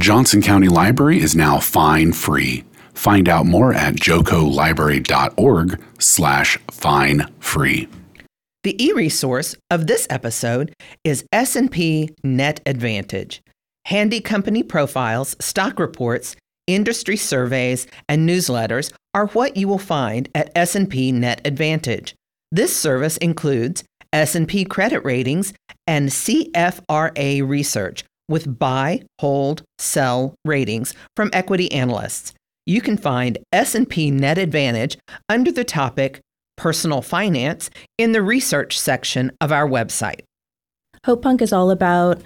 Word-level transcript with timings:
Johnson 0.00 0.40
County 0.40 0.68
Library 0.68 1.20
is 1.20 1.34
now 1.34 1.58
fine 1.58 2.12
free. 2.12 2.62
Find 2.94 3.28
out 3.28 3.46
more 3.46 3.74
at 3.74 3.94
jocolibrary.org 3.94 5.82
slash 5.98 6.56
fine 6.70 7.26
free. 7.40 7.88
The 8.62 8.84
e-resource 8.84 9.56
of 9.70 9.88
this 9.88 10.06
episode 10.08 10.72
is 11.02 11.24
S&P 11.32 12.10
Net 12.22 12.60
Advantage. 12.64 13.42
Handy 13.86 14.20
company 14.20 14.62
profiles, 14.62 15.34
stock 15.40 15.80
reports, 15.80 16.36
industry 16.68 17.16
surveys, 17.16 17.88
and 18.08 18.28
newsletters 18.28 18.92
are 19.14 19.26
what 19.28 19.56
you 19.56 19.66
will 19.66 19.78
find 19.78 20.28
at 20.32 20.52
S&P 20.54 21.10
Net 21.10 21.40
Advantage. 21.44 22.14
This 22.52 22.76
service 22.76 23.16
includes 23.16 23.82
S&P 24.12 24.64
credit 24.64 25.04
ratings 25.04 25.54
and 25.88 26.08
CFRA 26.08 27.46
research 27.48 28.04
with 28.28 28.58
buy, 28.58 29.02
hold, 29.20 29.62
sell 29.78 30.34
ratings 30.44 30.94
from 31.16 31.30
equity 31.32 31.70
analysts. 31.72 32.32
You 32.66 32.80
can 32.80 32.96
find 32.96 33.38
S&P 33.52 34.10
Net 34.10 34.36
Advantage 34.36 34.98
under 35.28 35.50
the 35.50 35.64
topic 35.64 36.20
Personal 36.56 37.02
Finance 37.02 37.70
in 37.96 38.12
the 38.12 38.22
research 38.22 38.78
section 38.78 39.32
of 39.40 39.52
our 39.52 39.66
website. 39.66 40.20
Hope 41.06 41.22
Punk 41.22 41.40
is 41.40 41.52
all 41.52 41.70
about 41.70 42.20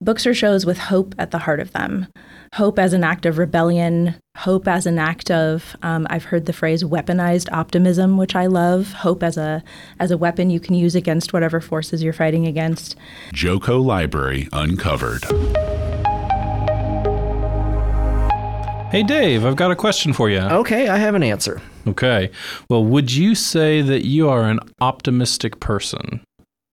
books 0.00 0.26
or 0.26 0.34
shows 0.34 0.64
with 0.64 0.78
hope 0.78 1.14
at 1.18 1.30
the 1.30 1.38
heart 1.38 1.60
of 1.60 1.72
them. 1.72 2.06
Hope 2.54 2.78
as 2.78 2.92
an 2.92 3.04
act 3.04 3.26
of 3.26 3.38
rebellion, 3.38 4.14
hope 4.36 4.66
as 4.66 4.86
an 4.86 4.98
act 4.98 5.30
of 5.30 5.76
um, 5.82 6.06
I've 6.10 6.24
heard 6.24 6.46
the 6.46 6.52
phrase 6.52 6.82
weaponized 6.82 7.52
optimism, 7.52 8.16
which 8.16 8.34
I 8.34 8.46
love. 8.46 8.92
Hope 8.92 9.22
as 9.22 9.36
a 9.36 9.62
as 10.00 10.10
a 10.10 10.16
weapon 10.18 10.50
you 10.50 10.58
can 10.58 10.74
use 10.74 10.94
against 10.94 11.32
whatever 11.32 11.60
forces 11.60 12.02
you're 12.02 12.12
fighting 12.12 12.46
against. 12.46 12.96
Joco 13.32 13.84
Library 13.84 14.48
Uncovered. 14.52 15.24
Hey 18.90 19.02
Dave, 19.02 19.44
I've 19.44 19.56
got 19.56 19.70
a 19.70 19.76
question 19.76 20.14
for 20.14 20.30
you. 20.30 20.38
Okay, 20.38 20.88
I 20.88 20.96
have 20.96 21.14
an 21.14 21.22
answer. 21.22 21.60
Okay. 21.86 22.30
Well, 22.70 22.84
would 22.84 23.12
you 23.12 23.34
say 23.34 23.82
that 23.82 24.06
you 24.06 24.30
are 24.30 24.44
an 24.44 24.60
optimistic 24.80 25.60
person? 25.60 26.22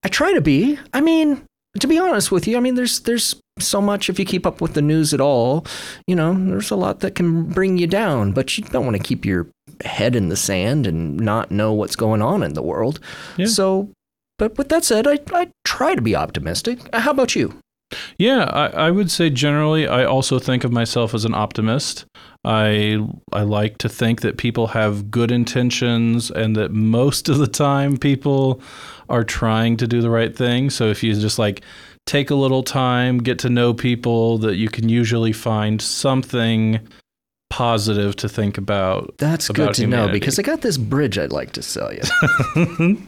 I 0.04 0.08
try 0.08 0.34
to 0.34 0.42
be. 0.42 0.80
I 0.94 1.02
mean, 1.02 1.44
to 1.80 1.88
be 1.88 1.98
honest 1.98 2.32
with 2.32 2.48
you, 2.48 2.58
I 2.58 2.60
mean, 2.60 2.76
there's 2.76 3.00
there's 3.02 3.36
so 3.60 3.82
much 3.82 4.10
if 4.10 4.20
you 4.20 4.26
keep 4.26 4.46
up 4.46 4.62
with 4.62 4.74
the 4.74 4.82
news 4.82 5.14
at 5.14 5.22
all. 5.22 5.66
You 6.08 6.16
know, 6.16 6.34
there's 6.34 6.72
a 6.72 6.76
lot 6.76 7.00
that 7.02 7.16
can 7.16 7.46
bring 7.46 7.78
you 7.78 7.88
down, 7.88 8.32
but 8.32 8.58
you 8.58 8.64
don't 8.64 8.86
want 8.86 8.98
to 8.98 9.04
keep 9.04 9.26
your 9.26 9.48
head 9.84 10.16
in 10.16 10.30
the 10.30 10.38
sand 10.38 10.88
and 10.88 11.18
not 11.18 11.52
know 11.52 11.74
what's 11.74 11.96
going 11.96 12.22
on 12.22 12.44
in 12.44 12.54
the 12.54 12.62
world. 12.62 13.00
Yeah. 13.38 13.48
So, 13.48 13.90
but 14.38 14.58
with 14.58 14.70
that 14.70 14.84
said, 14.84 15.08
I 15.08 15.20
I 15.34 15.50
try 15.64 15.96
to 15.96 16.02
be 16.02 16.16
optimistic. 16.16 16.80
Uh, 16.94 17.02
How 17.02 17.12
about 17.12 17.36
you? 17.36 17.60
Yeah, 18.18 18.46
I, 18.46 18.88
I 18.88 18.92
would 18.92 19.12
say 19.12 19.30
generally, 19.30 19.88
I 19.88 20.06
also 20.06 20.40
think 20.40 20.64
of 20.64 20.72
myself 20.72 21.14
as 21.14 21.24
an 21.24 21.36
optimist. 21.36 22.06
I 22.44 23.00
I 23.32 23.42
like 23.42 23.78
to 23.80 23.90
think 23.90 24.22
that 24.22 24.38
people 24.38 24.68
have 24.68 25.12
good 25.12 25.32
intentions, 25.32 26.32
and 26.32 26.56
that 26.56 26.72
most 26.72 27.30
of 27.30 27.38
the 27.38 27.48
time 27.48 27.98
people 27.98 28.62
are 29.10 29.24
trying 29.24 29.78
to 29.78 29.88
do 29.88 30.02
the 30.02 30.10
right 30.10 30.36
thing. 30.36 30.70
So 30.70 30.90
if 30.90 31.04
you 31.04 31.14
just 31.14 31.40
like 31.40 31.62
take 32.06 32.30
a 32.30 32.36
little 32.36 32.64
time, 32.64 33.18
get 33.20 33.40
to 33.40 33.50
know 33.50 33.74
people, 33.74 34.38
that 34.40 34.56
you 34.56 34.70
can 34.70 34.90
usually 34.90 35.34
find 35.34 35.82
something 35.82 36.80
positive 37.50 38.16
to 38.18 38.30
think 38.30 38.58
about. 38.58 39.14
That's 39.18 39.48
good 39.48 39.64
about 39.64 39.76
to 39.76 39.88
know 39.88 40.08
because 40.10 40.40
I 40.40 40.42
got 40.42 40.62
this 40.62 40.78
bridge 40.78 41.18
I'd 41.18 41.32
like 41.32 41.54
to 41.54 41.62
sell 41.62 41.94
you. 41.94 42.02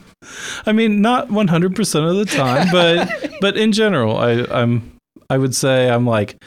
I 0.66 0.72
mean, 0.72 1.02
not 1.02 1.28
100% 1.30 2.10
of 2.10 2.16
the 2.16 2.26
time, 2.26 2.68
but 2.72 3.32
but 3.42 3.58
in 3.58 3.72
general, 3.72 4.18
I 4.18 4.46
I'm 4.50 4.98
I 5.30 5.38
would 5.38 5.56
say 5.56 5.90
I'm 5.90 6.06
like 6.06 6.42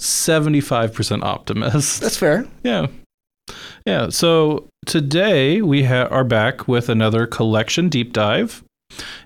75% 0.00 1.22
optimist. 1.22 2.00
That's 2.00 2.16
fair. 2.16 2.46
Yeah. 2.62 2.86
Yeah, 3.86 4.08
so 4.08 4.66
today 4.86 5.60
we 5.60 5.84
ha- 5.84 6.08
are 6.10 6.24
back 6.24 6.66
with 6.66 6.88
another 6.88 7.26
collection 7.26 7.88
deep 7.88 8.12
dive. 8.12 8.64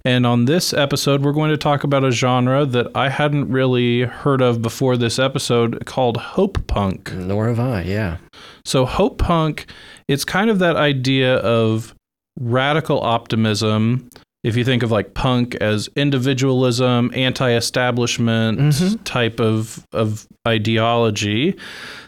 And 0.05 0.27
on 0.27 0.45
this 0.47 0.73
episode, 0.73 1.23
we're 1.23 1.33
going 1.33 1.51
to 1.51 1.57
talk 1.57 1.85
about 1.85 2.05
a 2.05 2.11
genre 2.11 2.65
that 2.67 2.87
I 2.95 3.09
hadn't 3.09 3.51
really 3.51 4.03
heard 4.03 4.41
of 4.41 4.63
before 4.63 4.97
this 4.97 5.19
episode 5.19 5.85
called 5.87 6.17
hope 6.17 6.67
punk. 6.67 7.13
Nor 7.13 7.49
have 7.49 7.61
I. 7.61 7.83
Yeah. 7.83 8.19
So 8.65 8.85
hope 8.85 9.19
punk, 9.19 9.67
it's 10.09 10.25
kind 10.25 10.51
of 10.51 10.59
that 10.61 10.77
idea 10.77 11.37
of 11.37 11.95
radical 12.39 13.01
optimism. 13.01 14.09
If 14.45 14.57
you 14.57 14.65
think 14.65 14.83
of 14.85 14.91
like 14.93 15.15
punk 15.15 15.57
as 15.57 15.89
individualism, 15.97 17.11
anti-establishment 17.15 18.59
Mhm. 18.61 18.99
type 19.05 19.41
of 19.41 19.85
of 19.93 20.27
ideology, 20.47 21.55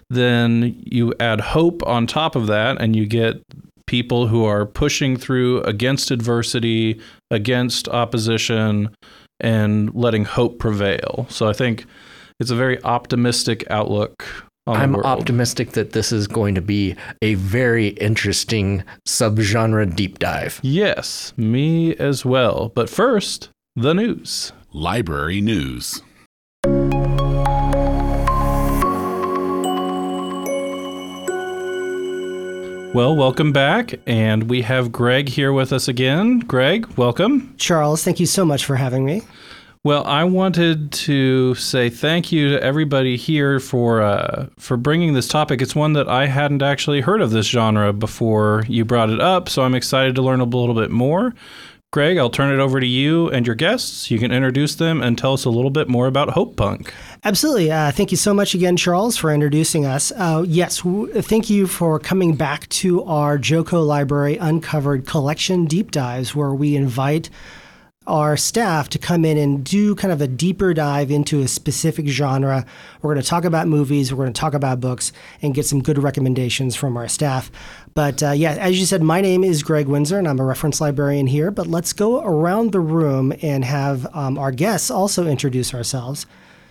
then 0.08 0.76
you 0.84 1.12
add 1.20 1.40
hope 1.40 1.82
on 1.86 2.06
top 2.06 2.36
of 2.36 2.46
that 2.46 2.80
and 2.80 2.94
you 2.96 3.06
get 3.06 3.42
people 3.86 4.28
who 4.28 4.44
are 4.44 4.64
pushing 4.66 5.16
through 5.16 5.60
against 5.62 6.10
adversity, 6.12 6.98
against 7.30 7.88
opposition 7.88 8.94
and 9.40 9.94
letting 9.94 10.24
hope 10.24 10.58
prevail. 10.58 11.26
So 11.30 11.48
I 11.48 11.52
think 11.52 11.86
it's 12.38 12.50
a 12.50 12.56
very 12.56 12.82
optimistic 12.84 13.64
outlook 13.70 14.24
I'm 14.66 14.96
optimistic 14.96 15.72
that 15.72 15.92
this 15.92 16.12
is 16.12 16.26
going 16.26 16.54
to 16.54 16.60
be 16.60 16.94
a 17.22 17.34
very 17.34 17.88
interesting 17.88 18.84
subgenre 19.08 19.94
deep 19.94 20.18
dive. 20.18 20.60
Yes, 20.62 21.32
me 21.36 21.96
as 21.96 22.24
well. 22.24 22.70
But 22.74 22.88
first, 22.88 23.48
the 23.74 23.94
news. 23.94 24.52
Library 24.72 25.40
News. 25.40 26.02
Well, 32.92 33.14
welcome 33.14 33.52
back. 33.52 33.94
And 34.08 34.50
we 34.50 34.62
have 34.62 34.90
Gregg 34.90 35.28
here 35.28 35.52
with 35.52 35.72
us 35.72 35.86
again. 35.86 36.40
Gregg, 36.40 36.86
welcome. 36.96 37.54
Charles, 37.56 38.02
thank 38.02 38.18
you 38.18 38.26
so 38.26 38.44
much 38.44 38.64
for 38.64 38.74
having 38.74 39.04
me. 39.04 39.22
Well, 39.84 40.04
I 40.04 40.24
wanted 40.24 40.90
to 40.92 41.54
say 41.54 41.88
thank 41.88 42.32
you 42.32 42.50
to 42.50 42.62
everybody 42.62 43.16
here 43.16 43.60
for 43.60 44.02
uh, 44.02 44.48
for 44.58 44.76
bringing 44.76 45.14
this 45.14 45.28
topic. 45.28 45.62
It's 45.62 45.74
one 45.74 45.92
that 45.92 46.08
I 46.08 46.26
hadn't 46.26 46.62
actually 46.62 47.00
heard 47.00 47.22
of 47.22 47.30
this 47.30 47.46
genre 47.46 47.92
before 47.92 48.64
you 48.68 48.84
brought 48.84 49.08
it 49.08 49.20
up, 49.20 49.48
so 49.48 49.62
I'm 49.62 49.74
excited 49.76 50.16
to 50.16 50.22
learn 50.22 50.40
a 50.40 50.44
little 50.44 50.74
bit 50.74 50.90
more. 50.90 51.32
Gregg, 51.92 52.18
I'll 52.18 52.30
turn 52.30 52.52
it 52.52 52.62
over 52.62 52.78
to 52.78 52.86
you 52.86 53.28
and 53.30 53.46
your 53.46 53.56
guests. 53.56 54.10
You 54.10 54.18
can 54.18 54.32
introduce 54.32 54.74
them 54.74 55.00
and 55.00 55.16
tell 55.16 55.32
us 55.32 55.44
a 55.44 55.50
little 55.50 55.70
bit 55.70 55.88
more 55.88 56.08
about 56.08 56.30
Hope 56.30 56.56
Punk. 56.56 56.92
Absolutely. 57.22 57.70
Uh, 57.70 57.90
thank 57.92 58.10
you 58.10 58.16
so 58.16 58.32
much 58.32 58.54
again, 58.54 58.78
Charles, 58.78 59.18
for 59.18 59.30
introducing 59.30 59.84
us. 59.84 60.10
Uh, 60.16 60.42
yes, 60.46 60.78
w- 60.78 61.20
thank 61.20 61.50
you 61.50 61.66
for 61.66 61.98
coming 61.98 62.34
back 62.34 62.66
to 62.70 63.04
our 63.04 63.36
Joco 63.36 63.86
Library 63.86 64.38
Uncovered 64.38 65.06
collection 65.06 65.66
deep 65.66 65.90
dives, 65.90 66.34
where 66.34 66.54
we 66.54 66.74
invite 66.74 67.28
our 68.06 68.38
staff 68.38 68.88
to 68.88 68.98
come 68.98 69.26
in 69.26 69.36
and 69.36 69.62
do 69.62 69.94
kind 69.94 70.10
of 70.10 70.22
a 70.22 70.26
deeper 70.26 70.72
dive 70.72 71.10
into 71.10 71.42
a 71.42 71.48
specific 71.48 72.06
genre. 72.08 72.64
We're 73.02 73.12
going 73.12 73.22
to 73.22 73.28
talk 73.28 73.44
about 73.44 73.68
movies, 73.68 74.10
we're 74.10 74.24
going 74.24 74.32
to 74.32 74.40
talk 74.40 74.54
about 74.54 74.80
books, 74.80 75.12
and 75.42 75.54
get 75.54 75.66
some 75.66 75.82
good 75.82 75.98
recommendations 75.98 76.74
from 76.74 76.96
our 76.96 77.06
staff. 77.06 77.50
But 77.92 78.22
uh, 78.22 78.30
yeah, 78.30 78.52
as 78.52 78.80
you 78.80 78.86
said, 78.86 79.02
my 79.02 79.20
name 79.20 79.44
is 79.44 79.62
Gregg 79.62 79.88
Winsor, 79.88 80.18
and 80.18 80.26
I'm 80.26 80.40
a 80.40 80.44
reference 80.44 80.80
librarian 80.80 81.26
here. 81.26 81.50
But 81.50 81.66
let's 81.66 81.92
go 81.92 82.22
around 82.22 82.72
the 82.72 82.80
room 82.80 83.34
and 83.42 83.62
have 83.62 84.06
um, 84.16 84.38
our 84.38 84.52
guests 84.52 84.90
also 84.90 85.26
introduce 85.26 85.74
ourselves. 85.74 86.24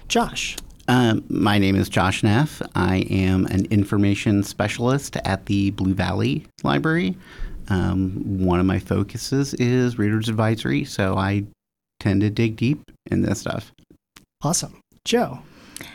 Josh. 0.09 0.57
Um, 0.87 1.23
my 1.29 1.59
name 1.59 1.75
is 1.75 1.87
Josh 1.87 2.23
Neff. 2.23 2.63
I 2.73 3.05
am 3.11 3.45
an 3.45 3.65
information 3.65 4.41
specialist 4.41 5.17
at 5.17 5.45
the 5.45 5.69
Blue 5.71 5.93
Valley 5.93 6.47
Library. 6.63 7.15
Um, 7.69 8.39
one 8.39 8.59
of 8.59 8.65
my 8.65 8.79
focuses 8.79 9.53
is 9.53 9.99
Reader's 9.99 10.27
Advisory, 10.27 10.83
so 10.83 11.15
I 11.15 11.45
tend 11.99 12.21
to 12.21 12.31
dig 12.31 12.55
deep 12.55 12.91
in 13.11 13.21
this 13.21 13.41
stuff. 13.41 13.71
Awesome. 14.41 14.81
Jo. 15.05 15.39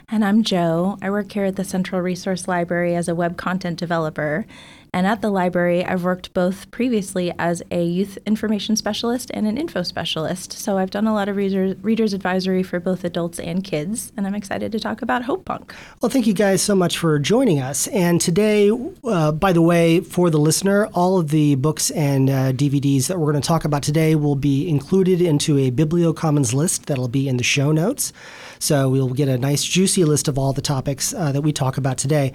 And 0.08 0.24
I'm 0.24 0.44
Jo. 0.44 0.96
I 1.02 1.10
work 1.10 1.32
here 1.32 1.46
at 1.46 1.56
the 1.56 1.64
Central 1.64 2.00
Resource 2.00 2.46
Library 2.46 2.94
as 2.94 3.08
a 3.08 3.16
web 3.16 3.36
content 3.36 3.80
developer. 3.80 4.46
And 4.94 5.08
at 5.08 5.22
the 5.22 5.30
library, 5.30 5.84
I've 5.84 6.04
worked 6.04 6.32
both 6.34 6.70
previously 6.70 7.32
as 7.36 7.64
a 7.72 7.84
youth 7.84 8.16
information 8.26 8.76
specialist 8.76 9.28
and 9.34 9.44
an 9.44 9.58
info 9.58 9.82
specialist. 9.82 10.52
So 10.52 10.78
I've 10.78 10.92
done 10.92 11.08
a 11.08 11.12
lot 11.12 11.28
of 11.28 11.34
reader, 11.34 11.74
readers 11.82 12.12
advisory 12.12 12.62
for 12.62 12.78
both 12.78 13.02
adults 13.02 13.40
and 13.40 13.64
kids. 13.64 14.12
And 14.16 14.24
I'm 14.24 14.36
excited 14.36 14.70
to 14.70 14.78
talk 14.78 15.02
about 15.02 15.24
Hope 15.24 15.46
Punk. 15.46 15.74
Well, 16.00 16.10
thank 16.10 16.28
you 16.28 16.32
guys 16.32 16.62
so 16.62 16.76
much 16.76 16.96
for 16.96 17.18
joining 17.18 17.60
us. 17.60 17.88
And 17.88 18.20
today, 18.20 18.70
uh, 19.02 19.32
by 19.32 19.52
the 19.52 19.62
way, 19.62 19.98
for 19.98 20.30
the 20.30 20.38
listener, 20.38 20.86
all 20.94 21.18
of 21.18 21.30
the 21.30 21.56
books 21.56 21.90
and 21.90 22.30
uh, 22.30 22.52
DVDs 22.52 23.08
that 23.08 23.18
we're 23.18 23.32
going 23.32 23.42
to 23.42 23.48
talk 23.48 23.64
about 23.64 23.82
today 23.82 24.14
will 24.14 24.36
be 24.36 24.68
included 24.68 25.20
into 25.20 25.58
a 25.58 25.72
BiblioCommons 25.72 26.54
list 26.54 26.86
that'll 26.86 27.08
be 27.08 27.28
in 27.28 27.36
the 27.36 27.42
show 27.42 27.72
notes. 27.72 28.12
So 28.60 28.88
we'll 28.88 29.08
get 29.08 29.26
a 29.26 29.38
nice, 29.38 29.64
juicy 29.64 30.04
list 30.04 30.28
of 30.28 30.38
all 30.38 30.52
the 30.52 30.62
topics 30.62 31.12
uh, 31.12 31.32
that 31.32 31.40
we 31.40 31.52
talk 31.52 31.78
about 31.78 31.98
today. 31.98 32.32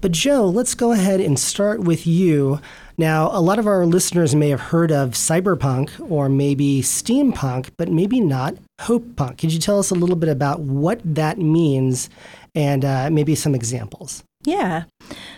But 0.00 0.12
Jo, 0.12 0.46
let's 0.46 0.74
go 0.74 0.92
ahead 0.92 1.20
and 1.20 1.38
start 1.38 1.80
with 1.80 2.06
you. 2.06 2.60
Now, 2.96 3.30
a 3.32 3.40
lot 3.40 3.58
of 3.58 3.66
our 3.66 3.86
listeners 3.86 4.34
may 4.34 4.50
have 4.50 4.60
heard 4.60 4.92
of 4.92 5.12
cyberpunk 5.12 6.10
or 6.10 6.28
maybe 6.28 6.82
steampunk, 6.82 7.70
but 7.76 7.88
maybe 7.88 8.20
not 8.20 8.54
hope 8.82 9.16
punk. 9.16 9.38
Could 9.38 9.52
you 9.52 9.58
tell 9.58 9.78
us 9.78 9.90
a 9.90 9.94
little 9.94 10.14
bit 10.14 10.28
about 10.28 10.60
what 10.60 11.00
that 11.04 11.38
means 11.38 12.10
and 12.54 12.84
uh, 12.84 13.10
maybe 13.10 13.34
some 13.34 13.54
examples. 13.54 14.22
Yeah. 14.44 14.84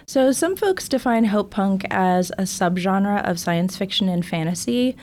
So 0.07 0.33
some 0.33 0.57
folks 0.57 0.89
define 0.89 1.27
hope 1.27 1.51
punk 1.51 1.87
as 1.91 2.31
a 2.33 2.43
subgenre 2.43 3.25
of 3.29 3.39
science 3.39 3.77
fiction 3.77 4.09
and 4.09 4.27
fantasy, 4.27 4.97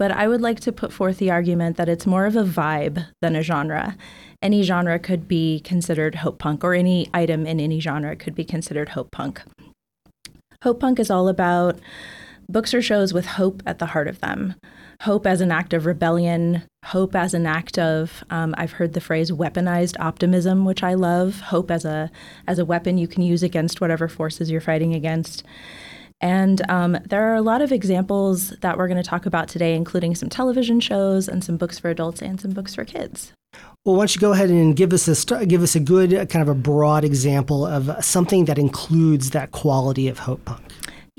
but 0.00 0.10
I 0.10 0.28
would 0.28 0.40
like 0.40 0.60
to 0.60 0.72
put 0.72 0.94
forth 0.94 1.18
the 1.18 1.30
argument 1.30 1.76
that 1.76 1.90
it's 1.90 2.06
more 2.06 2.24
of 2.24 2.34
a 2.34 2.42
vibe 2.42 3.06
than 3.20 3.36
a 3.36 3.42
genre. 3.42 3.98
Any 4.40 4.62
genre 4.62 4.98
could 4.98 5.28
be 5.28 5.60
considered 5.60 6.14
hope 6.14 6.38
punk, 6.38 6.64
or 6.64 6.72
any 6.72 7.10
item 7.12 7.46
in 7.46 7.60
any 7.60 7.80
genre 7.80 8.16
could 8.16 8.34
be 8.34 8.42
considered 8.42 8.88
hope 8.88 9.10
punk. 9.10 9.42
Hope 10.64 10.80
punk 10.80 10.98
is 10.98 11.10
all 11.10 11.28
about 11.28 11.78
books 12.48 12.72
or 12.72 12.80
shows 12.80 13.12
with 13.12 13.26
hope 13.26 13.62
at 13.66 13.78
the 13.78 13.84
heart 13.92 14.08
of 14.08 14.20
them. 14.20 14.54
Hope 15.02 15.26
as 15.26 15.42
an 15.42 15.52
act 15.52 15.74
of 15.74 15.84
rebellion, 15.84 16.62
hope 16.86 17.14
as 17.14 17.34
an 17.34 17.44
act 17.44 17.78
of 17.78 18.24
um, 18.30 18.54
I've 18.56 18.72
heard 18.72 18.94
the 18.94 19.02
phrase 19.02 19.30
weaponized 19.30 20.00
optimism, 20.00 20.64
which 20.64 20.82
I 20.82 20.94
love. 20.94 21.40
Hope 21.40 21.70
as 21.70 21.84
a 21.84 22.10
as 22.46 22.58
a 22.58 22.64
weapon 22.64 22.96
you 22.96 23.06
can 23.06 23.20
use 23.20 23.42
against 23.42 23.82
whatever 23.82 24.08
forces 24.08 24.50
you're 24.50 24.62
fighting 24.62 24.94
against. 24.94 25.44
And 26.20 26.60
um, 26.70 26.98
there 27.06 27.30
are 27.30 27.34
a 27.34 27.42
lot 27.42 27.62
of 27.62 27.72
examples 27.72 28.50
that 28.60 28.76
we're 28.76 28.88
going 28.88 29.02
to 29.02 29.08
talk 29.08 29.24
about 29.24 29.48
today, 29.48 29.74
including 29.74 30.14
some 30.14 30.28
television 30.28 30.80
shows 30.80 31.28
and 31.28 31.42
some 31.42 31.56
books 31.56 31.78
for 31.78 31.88
adults 31.88 32.20
and 32.20 32.40
some 32.40 32.50
books 32.50 32.74
for 32.74 32.84
kids. 32.84 33.32
Well, 33.84 33.96
why 33.96 34.02
don't 34.02 34.14
you 34.14 34.20
go 34.20 34.32
ahead 34.32 34.50
and 34.50 34.76
give 34.76 34.92
us 34.92 35.08
a 35.08 35.46
give 35.46 35.62
us 35.62 35.74
a 35.74 35.80
good 35.80 36.10
kind 36.28 36.42
of 36.42 36.48
a 36.48 36.54
broad 36.54 37.04
example 37.04 37.64
of 37.64 38.04
something 38.04 38.44
that 38.44 38.58
includes 38.58 39.30
that 39.30 39.52
quality 39.52 40.08
of 40.08 40.20
hope 40.20 40.44
punk. 40.44 40.62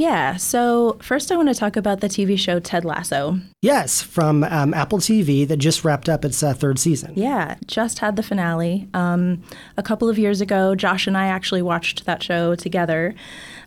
Yeah. 0.01 0.35
So 0.37 0.97
first, 0.99 1.31
I 1.31 1.35
want 1.35 1.49
to 1.49 1.53
talk 1.53 1.75
about 1.75 1.99
the 1.99 2.07
TV 2.07 2.35
show 2.35 2.59
Ted 2.59 2.83
Lasso. 2.83 3.39
Yes, 3.61 4.01
from 4.01 4.43
um, 4.45 4.73
Apple 4.73 4.97
TV 4.97 5.47
that 5.47 5.57
just 5.57 5.85
wrapped 5.85 6.09
up 6.09 6.25
its 6.25 6.41
uh, 6.41 6.55
third 6.55 6.79
season. 6.79 7.13
Yeah, 7.15 7.57
just 7.67 7.99
had 7.99 8.15
the 8.15 8.23
finale 8.23 8.89
um, 8.95 9.43
a 9.77 9.83
couple 9.83 10.09
of 10.09 10.17
years 10.17 10.41
ago. 10.41 10.73
Josh 10.73 11.05
and 11.05 11.15
I 11.15 11.27
actually 11.27 11.61
watched 11.61 12.05
that 12.05 12.23
show 12.23 12.55
together. 12.55 13.13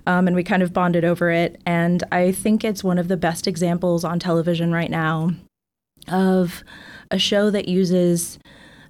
Um, 0.08 0.26
and 0.26 0.34
we 0.34 0.42
kind 0.42 0.64
of 0.64 0.72
bonded 0.72 1.04
over 1.04 1.30
it. 1.30 1.62
And 1.66 2.02
I 2.10 2.32
think 2.32 2.64
it's 2.64 2.82
one 2.82 2.98
of 2.98 3.06
the 3.06 3.16
best 3.16 3.46
examples 3.46 4.02
on 4.02 4.18
television 4.18 4.72
right 4.72 4.90
now 4.90 5.30
of 6.08 6.64
a 7.12 7.18
show 7.18 7.48
that 7.50 7.68
uses 7.68 8.40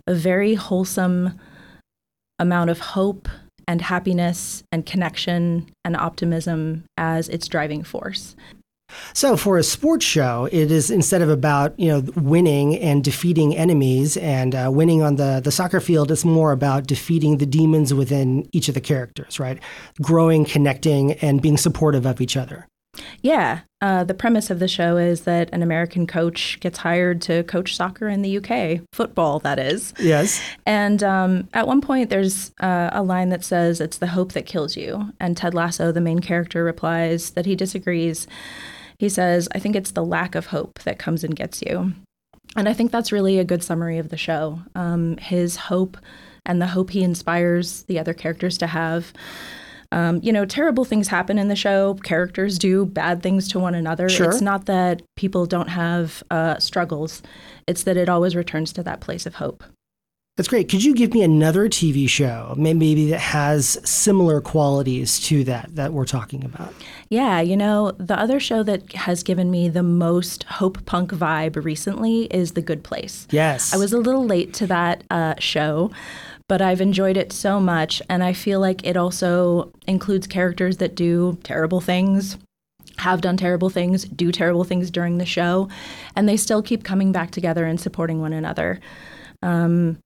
a 0.07 0.15
very 0.15 0.55
wholesome 0.55 1.39
amount 2.39 2.71
of 2.71 2.81
hope 2.81 3.29
and 3.67 3.83
happiness 3.83 4.63
and 4.73 4.87
connection 4.87 5.71
and 5.85 5.97
optimism 5.97 6.85
as 6.97 7.29
its 7.29 7.49
driving 7.49 7.83
force. 7.83 8.37
So, 9.13 9.37
for 9.37 9.59
a 9.59 9.63
sports 9.63 10.05
show, 10.05 10.49
it 10.53 10.71
is 10.71 10.91
instead 10.91 11.23
of 11.23 11.29
about 11.29 11.79
you 11.79 11.89
know 11.89 12.01
winning 12.17 12.79
and 12.79 13.03
defeating 13.03 13.57
enemies 13.57 14.17
and 14.17 14.55
uh, 14.55 14.71
winning 14.73 15.03
on 15.03 15.17
the 15.17 15.41
the 15.43 15.51
soccer 15.51 15.81
field, 15.81 16.11
it's 16.11 16.25
more 16.25 16.53
about 16.53 16.87
defeating 16.87 17.39
the 17.39 17.47
demons 17.47 17.93
within 17.95 18.49
each 18.53 18.69
of 18.69 18.75
the 18.75 18.81
characters, 18.81 19.41
right? 19.41 19.59
Growing, 20.01 20.45
connecting, 20.45 21.13
and 21.15 21.43
being 21.43 21.57
supportive 21.57 22.07
of 22.07 22.21
each 22.21 22.37
other. 22.37 22.69
Yeah. 23.23 23.61
Uh, 23.81 24.05
the 24.05 24.15
premise 24.15 24.51
of 24.51 24.61
the 24.61 24.69
show 24.69 24.97
is 24.97 25.23
that 25.23 25.51
an 25.53 25.63
American 25.63 26.07
coach 26.07 26.59
gets 26.61 26.79
hired 26.79 27.21
to 27.23 27.43
coach 27.45 27.77
soccer 27.77 28.09
in 28.09 28.23
the 28.23 28.39
UK, 28.39 28.81
football, 28.93 29.41
that 29.41 29.59
is. 29.59 29.93
Yes. 29.99 30.41
And 30.65 31.03
um, 31.03 31.49
at 31.53 31.67
one 31.67 31.81
point, 31.81 32.09
there's 32.11 32.53
uh, 32.61 32.91
a 32.93 33.03
line 33.03 33.29
that 33.29 33.45
says, 33.45 33.81
It's 33.81 33.99
the 33.99 34.07
hope 34.09 34.33
that 34.33 34.47
kills 34.47 34.77
you. 34.77 35.13
And 35.21 35.37
Ted 35.37 35.55
Lasso, 35.55 35.93
the 35.93 36.01
main 36.01 36.21
character, 36.21 36.65
replies 36.65 37.31
that 37.31 37.47
he 37.47 37.57
disagrees. 37.57 38.27
He 38.99 39.09
says, 39.09 39.49
I 39.55 39.59
think 39.59 39.77
it's 39.77 39.91
the 39.91 40.05
lack 40.05 40.35
of 40.35 40.47
hope 40.47 40.79
that 40.81 40.99
comes 40.99 41.25
and 41.25 41.37
gets 41.37 41.61
you. 41.61 41.93
And 42.57 42.69
I 42.69 42.73
think 42.73 42.93
that's 42.93 43.13
really 43.13 43.39
a 43.39 43.45
good 43.45 43.63
summary 43.63 43.99
of 43.99 44.09
the 44.09 44.17
show. 44.17 44.61
Um, 44.75 45.17
his 45.19 45.57
hope 45.57 45.97
and 46.47 46.61
the 46.61 46.69
hope 46.69 46.91
he 46.91 47.03
inspires 47.03 47.83
the 47.85 47.99
other 47.99 48.15
characters 48.15 48.59
to 48.59 48.67
have 48.67 49.13
um, 49.95 50.19
you 50.25 50.33
know, 50.33 50.45
terrible 50.45 50.85
things 50.85 51.07
happen 51.07 51.39
in 51.39 51.47
the 51.47 51.55
show. 51.55 51.95
Characters 51.95 52.59
do 52.59 52.85
bad 52.85 53.23
things 53.23 53.47
to 53.49 53.61
one 53.61 53.77
another. 53.77 54.09
Sure. 54.09 54.29
It's 54.29 54.41
not 54.41 54.67
that 54.67 55.03
people 55.15 55.47
don't 55.47 55.69
have 55.69 56.21
uh, 56.33 56.59
struggles, 56.59 57.23
it's 57.69 57.85
that 57.85 57.97
it 57.97 58.09
always 58.09 58.35
returns 58.35 58.73
to 58.73 58.83
that 58.83 59.01
place 59.01 59.25
of 59.25 59.37
hope. 59.37 59.63
That's 60.37 60.49
great. 60.49 60.69
Could 60.69 60.83
you 60.83 60.97
give 60.97 61.15
me 61.15 61.23
another 61.23 61.69
TV 61.69 62.09
show, 62.09 62.55
maybe 62.59 63.09
that 63.11 63.21
has 63.21 63.79
similar 63.89 64.41
qualities 64.41 65.21
to 65.27 65.45
that 65.45 65.77
that 65.77 65.93
we're 65.93 66.07
talking 66.07 66.45
about? 66.45 66.75
Yeah, 67.09 67.41
you 67.41 67.57
know, 67.57 67.93
the 67.93 68.19
other 68.19 68.41
show 68.41 68.65
that 68.65 68.93
has 68.95 69.23
given 69.23 69.49
me 69.49 69.69
the 69.69 69.85
most 69.85 70.43
hope 70.45 70.85
punk 70.87 71.13
vibe 71.13 71.65
recently 71.65 72.25
is 72.35 72.53
The 72.53 72.63
Good 72.63 72.83
Place. 72.83 73.29
Yes. 73.31 73.73
I 73.73 73.77
was 73.77 73.93
a 73.93 73.99
little 73.99 74.27
late 74.27 74.53
to 74.55 74.67
that 74.67 75.05
uh, 75.09 75.35
show, 75.39 75.93
but 76.49 76.61
I've 76.61 76.81
enjoyed 76.81 77.17
it 77.17 77.33
so 77.33 77.61
much. 77.61 78.03
And 78.09 78.23
I 78.23 78.33
feel 78.33 78.61
like 78.61 78.85
it 78.87 78.97
also 78.97 79.73
includes 79.87 80.27
characters 80.27 80.79
that 80.79 80.95
do 80.95 81.39
terrible 81.43 81.81
things, 81.81 82.37
have 82.99 83.21
done 83.21 83.37
terrible 83.37 83.71
things, 83.71 84.05
do 84.05 84.31
terrible 84.31 84.65
things 84.65 84.91
during 84.91 85.19
the 85.19 85.27
show, 85.27 85.69
and 86.15 86.29
they 86.29 86.37
still 86.37 86.63
keep 86.63 86.85
coming 86.85 87.13
back 87.13 87.31
together 87.31 87.65
and 87.65 87.81
supporting 87.81 88.21
one 88.21 88.33
another. 88.33 88.81
Um, 89.43 89.99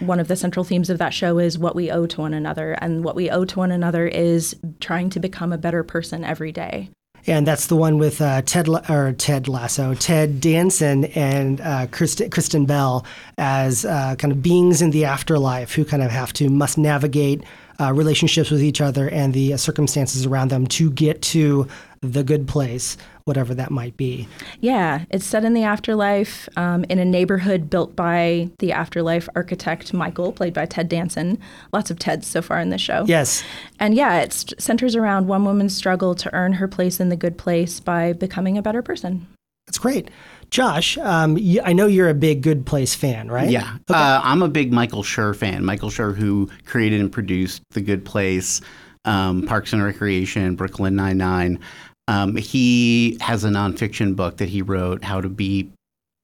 one 0.00 0.20
of 0.20 0.28
the 0.28 0.36
central 0.36 0.64
themes 0.64 0.90
of 0.90 0.98
that 0.98 1.12
show 1.12 1.38
is 1.38 1.58
what 1.58 1.74
we 1.74 1.90
owe 1.90 2.06
to 2.06 2.20
one 2.20 2.32
another. 2.32 2.72
And 2.74 3.02
what 3.02 3.16
we 3.16 3.30
owe 3.30 3.44
to 3.44 3.58
one 3.58 3.72
another 3.72 4.06
is 4.06 4.54
trying 4.78 5.10
to 5.10 5.20
become 5.20 5.52
a 5.52 5.58
better 5.58 5.82
person 5.82 6.24
every 6.24 6.52
day 6.52 6.90
and 7.26 7.46
that's 7.46 7.66
the 7.66 7.76
one 7.76 7.98
with 7.98 8.20
uh, 8.20 8.42
Ted 8.42 8.68
or 8.68 9.12
Ted 9.12 9.48
Lasso, 9.48 9.94
Ted 9.94 10.40
Danson, 10.40 11.04
and 11.06 11.60
uh, 11.60 11.86
Kristen, 11.90 12.30
Kristen 12.30 12.66
Bell 12.66 13.04
as 13.36 13.84
uh, 13.84 14.14
kind 14.16 14.32
of 14.32 14.42
beings 14.42 14.80
in 14.80 14.90
the 14.90 15.04
afterlife 15.04 15.74
who 15.74 15.84
kind 15.84 16.02
of 16.02 16.10
have 16.10 16.32
to 16.34 16.48
must 16.48 16.78
navigate 16.78 17.42
uh, 17.80 17.92
relationships 17.92 18.50
with 18.50 18.62
each 18.62 18.80
other 18.80 19.08
and 19.08 19.32
the 19.32 19.56
circumstances 19.56 20.26
around 20.26 20.48
them 20.48 20.66
to 20.66 20.90
get 20.90 21.22
to 21.22 21.66
the 22.00 22.22
good 22.22 22.46
place, 22.46 22.96
whatever 23.24 23.54
that 23.54 23.70
might 23.70 23.96
be. 23.96 24.28
Yeah, 24.60 25.04
it's 25.10 25.24
set 25.24 25.44
in 25.44 25.54
the 25.54 25.64
afterlife 25.64 26.48
um, 26.56 26.84
in 26.84 26.98
a 26.98 27.04
neighborhood 27.04 27.68
built 27.70 27.96
by 27.96 28.50
the 28.58 28.72
afterlife 28.72 29.28
architect 29.34 29.92
Michael, 29.92 30.32
played 30.32 30.54
by 30.54 30.66
Ted 30.66 30.88
Danson. 30.88 31.38
Lots 31.72 31.90
of 31.90 31.98
Teds 31.98 32.24
so 32.24 32.42
far 32.42 32.60
in 32.60 32.70
the 32.70 32.78
show. 32.78 33.04
Yes. 33.06 33.42
And 33.80 33.94
yeah, 33.94 34.20
it 34.20 34.32
centers 34.32 34.94
around 34.94 35.26
one 35.26 35.44
woman's 35.44 35.76
struggle 35.76 36.14
to 36.16 36.32
earn 36.34 36.54
her 36.54 36.68
place 36.68 37.00
in 37.00 37.08
the 37.08 37.16
good 37.16 37.38
place 37.38 37.80
by 37.80 38.12
becoming 38.12 38.56
a 38.56 38.62
better 38.62 38.82
person. 38.82 39.26
That's 39.66 39.78
great. 39.78 40.08
Josh, 40.50 40.96
um, 40.98 41.38
I 41.64 41.72
know 41.72 41.86
you're 41.86 42.08
a 42.08 42.14
big 42.14 42.42
Good 42.42 42.64
Place 42.64 42.94
fan, 42.94 43.30
right? 43.30 43.50
Yeah. 43.50 43.76
Okay. 43.90 43.98
Uh, 43.98 44.20
I'm 44.22 44.42
a 44.42 44.48
big 44.48 44.72
Michael 44.72 45.02
Schur 45.02 45.36
fan. 45.36 45.64
Michael 45.64 45.90
Schur, 45.90 46.16
who 46.16 46.48
created 46.64 47.00
and 47.00 47.12
produced 47.12 47.62
The 47.70 47.80
Good 47.80 48.04
Place, 48.04 48.60
um, 49.04 49.46
Parks 49.46 49.72
and 49.72 49.82
Recreation, 49.84 50.56
Brooklyn 50.56 50.96
Nine-Nine. 50.96 51.60
Um, 52.08 52.36
he 52.36 53.18
has 53.20 53.44
a 53.44 53.48
nonfiction 53.48 54.16
book 54.16 54.38
that 54.38 54.48
he 54.48 54.62
wrote, 54.62 55.04
How 55.04 55.20
to 55.20 55.28
Be 55.28 55.70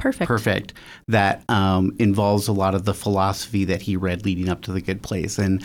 Perfect. 0.01 0.29
Perfect, 0.29 0.73
that 1.09 1.45
um, 1.49 1.95
involves 1.99 2.49
a 2.49 2.53
lot 2.53 2.75
of 2.75 2.85
the 2.85 2.93
philosophy 2.93 3.65
that 3.65 3.81
he 3.81 3.97
read 3.97 4.25
leading 4.25 4.49
up 4.49 4.63
to 4.63 4.73
The 4.73 4.81
Good 4.81 5.03
Place. 5.03 5.39
And 5.39 5.65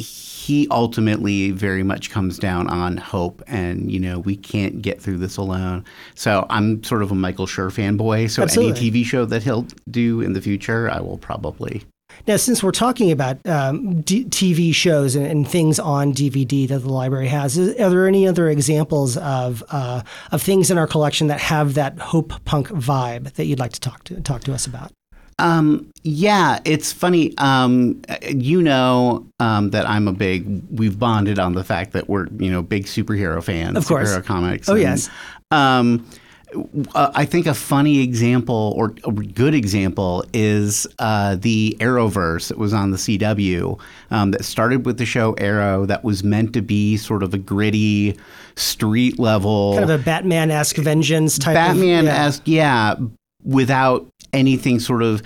he 0.00 0.66
ultimately 0.70 1.50
very 1.50 1.82
much 1.82 2.10
comes 2.10 2.38
down 2.38 2.68
on 2.68 2.96
hope 2.96 3.42
and 3.46 3.90
you 3.90 4.00
know 4.00 4.18
we 4.20 4.36
can't 4.36 4.82
get 4.82 5.00
through 5.00 5.18
this 5.18 5.36
alone 5.36 5.84
so 6.14 6.46
i'm 6.50 6.82
sort 6.82 7.02
of 7.02 7.10
a 7.10 7.14
michael 7.14 7.46
schur 7.46 7.70
fanboy 7.70 8.28
so 8.28 8.42
Absolutely. 8.42 8.88
any 8.88 9.02
tv 9.02 9.04
show 9.04 9.24
that 9.24 9.42
he'll 9.42 9.66
do 9.90 10.20
in 10.20 10.32
the 10.32 10.40
future 10.40 10.90
i 10.90 11.00
will 11.00 11.18
probably 11.18 11.84
now, 12.26 12.36
since 12.36 12.62
we're 12.62 12.72
talking 12.72 13.10
about 13.10 13.44
um, 13.46 14.02
D- 14.02 14.24
TV 14.24 14.74
shows 14.74 15.14
and, 15.14 15.26
and, 15.26 15.48
things 15.48 15.78
on 15.78 16.12
DVD 16.12 16.68
that 16.68 16.80
the 16.80 16.92
library 16.92 17.28
has, 17.28 17.56
is, 17.56 17.74
are 17.80 17.90
there 17.90 18.06
any 18.06 18.26
other 18.26 18.48
examples 18.48 19.16
of 19.16 19.62
uh, 19.70 20.02
of 20.30 20.42
things 20.42 20.70
in 20.70 20.78
our 20.78 20.86
collection 20.86 21.28
that 21.28 21.40
have 21.40 21.74
that 21.74 21.98
hope 21.98 22.32
punk 22.44 22.68
vibe 22.68 23.32
that 23.34 23.46
you'd 23.46 23.58
like 23.58 23.72
to 23.72 23.80
talk 23.80 24.04
to 24.04 24.20
talk 24.20 24.42
to 24.44 24.52
us 24.52 24.66
about? 24.66 24.92
Um, 25.40 25.90
yeah, 26.02 26.60
it's 26.64 26.92
funny. 26.92 27.36
Um, 27.38 28.02
you 28.30 28.62
know 28.62 29.26
um, 29.38 29.70
that 29.70 29.86
I'm 29.86 30.08
a 30.08 30.12
big. 30.12 30.62
We've 30.70 30.98
bonded 30.98 31.38
on 31.38 31.54
the 31.54 31.64
fact 31.64 31.92
that 31.92 32.08
we're 32.08 32.26
you 32.38 32.50
know 32.50 32.62
big 32.62 32.86
superhero 32.86 33.42
fans. 33.42 33.76
Of 33.76 33.86
course, 33.86 34.10
superhero 34.10 34.24
comics. 34.24 34.68
Oh 34.68 34.74
and, 34.74 34.82
yes. 34.82 35.10
Um, 35.50 36.06
uh, 36.94 37.10
I 37.14 37.24
think 37.24 37.46
a 37.46 37.54
funny 37.54 38.00
example 38.00 38.74
or 38.76 38.94
a 39.06 39.12
good 39.12 39.54
example 39.54 40.24
is 40.32 40.86
uh, 40.98 41.36
the 41.36 41.76
Arrowverse 41.80 42.48
that 42.48 42.58
was 42.58 42.72
on 42.72 42.90
the 42.90 42.96
CW 42.96 43.78
um, 44.10 44.32
that 44.32 44.44
started 44.44 44.84
with 44.84 44.98
the 44.98 45.06
show 45.06 45.34
Arrow 45.34 45.86
that 45.86 46.02
was 46.02 46.24
meant 46.24 46.52
to 46.54 46.62
be 46.62 46.96
sort 46.96 47.22
of 47.22 47.34
a 47.34 47.38
gritty 47.38 48.16
street 48.56 49.18
level 49.18 49.74
kind 49.74 49.88
of 49.88 50.00
a 50.00 50.02
Batman 50.02 50.50
esque 50.50 50.76
vengeance 50.76 51.38
type 51.38 51.54
Batman 51.54 52.08
esque 52.08 52.42
yeah. 52.46 52.96
yeah 52.98 53.06
without 53.44 54.06
anything 54.32 54.78
sort 54.78 55.02
of 55.02 55.22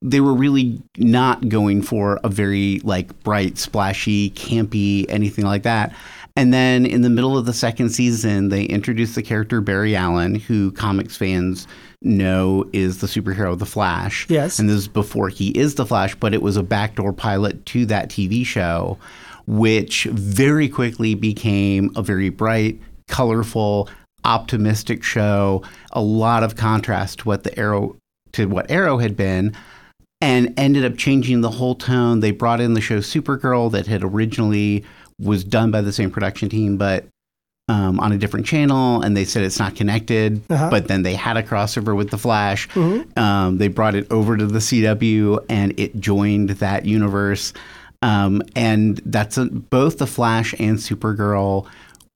they 0.00 0.20
were 0.20 0.34
really 0.34 0.80
not 0.96 1.48
going 1.48 1.82
for 1.82 2.20
a 2.22 2.28
very 2.28 2.78
like 2.84 3.22
bright 3.24 3.58
splashy 3.58 4.30
campy 4.30 5.04
anything 5.08 5.44
like 5.44 5.64
that 5.64 5.92
And 6.36 6.52
then 6.52 6.84
in 6.84 7.02
the 7.02 7.10
middle 7.10 7.38
of 7.38 7.46
the 7.46 7.52
second 7.52 7.90
season, 7.90 8.48
they 8.48 8.64
introduced 8.64 9.14
the 9.14 9.22
character 9.22 9.60
Barry 9.60 9.94
Allen, 9.94 10.34
who 10.34 10.72
comics 10.72 11.16
fans 11.16 11.68
know 12.02 12.68
is 12.72 13.00
the 13.00 13.06
superhero 13.06 13.56
The 13.56 13.66
Flash. 13.66 14.26
Yes. 14.28 14.58
And 14.58 14.68
this 14.68 14.76
is 14.76 14.88
before 14.88 15.28
he 15.28 15.50
is 15.50 15.76
The 15.76 15.86
Flash, 15.86 16.16
but 16.16 16.34
it 16.34 16.42
was 16.42 16.56
a 16.56 16.64
backdoor 16.64 17.12
pilot 17.12 17.64
to 17.66 17.86
that 17.86 18.08
TV 18.08 18.44
show, 18.44 18.98
which 19.46 20.04
very 20.10 20.68
quickly 20.68 21.14
became 21.14 21.92
a 21.94 22.02
very 22.02 22.30
bright, 22.30 22.80
colorful, 23.06 23.88
optimistic 24.24 25.02
show. 25.02 25.62
A 25.92 26.00
lot 26.00 26.42
of 26.42 26.56
contrast 26.56 27.20
to 27.20 27.28
what 27.28 27.44
the 27.44 27.56
Arrow 27.58 27.96
to 28.32 28.46
what 28.46 28.70
Arrow 28.70 28.98
had 28.98 29.16
been 29.16 29.54
and 30.20 30.54
ended 30.58 30.84
up 30.84 30.96
changing 30.96 31.40
the 31.42 31.50
whole 31.50 31.74
tone. 31.74 32.20
They 32.20 32.30
brought 32.30 32.60
in 32.60 32.74
the 32.74 32.80
show 32.80 32.98
Supergirl 32.98 33.70
that 33.72 33.86
had 33.86 34.02
originally 34.02 34.84
was 35.20 35.44
done 35.44 35.70
by 35.70 35.80
the 35.80 35.92
same 35.92 36.10
production 36.10 36.48
team, 36.48 36.76
but 36.76 37.06
um, 37.68 37.98
on 38.00 38.12
a 38.12 38.18
different 38.18 38.46
channel, 38.46 39.00
and 39.00 39.16
they 39.16 39.24
said 39.24 39.42
it's 39.42 39.58
not 39.58 39.74
connected. 39.74 40.42
Uh-huh. 40.50 40.70
But 40.70 40.88
then 40.88 41.02
they 41.02 41.14
had 41.14 41.36
a 41.36 41.42
crossover 41.42 41.96
with 41.96 42.10
the 42.10 42.18
Flash. 42.18 42.68
Um, 43.16 43.58
they 43.58 43.68
brought 43.68 43.94
it 43.94 44.10
over 44.10 44.36
to 44.36 44.46
the 44.46 44.58
CW, 44.58 45.44
and 45.48 45.78
it 45.78 45.98
joined 46.00 46.50
that 46.50 46.84
universe. 46.84 47.52
Um, 48.02 48.42
and 48.54 48.98
that's 49.06 49.38
a, 49.38 49.46
both 49.46 49.98
the 49.98 50.06
Flash 50.06 50.54
and 50.58 50.78
Supergirl 50.78 51.66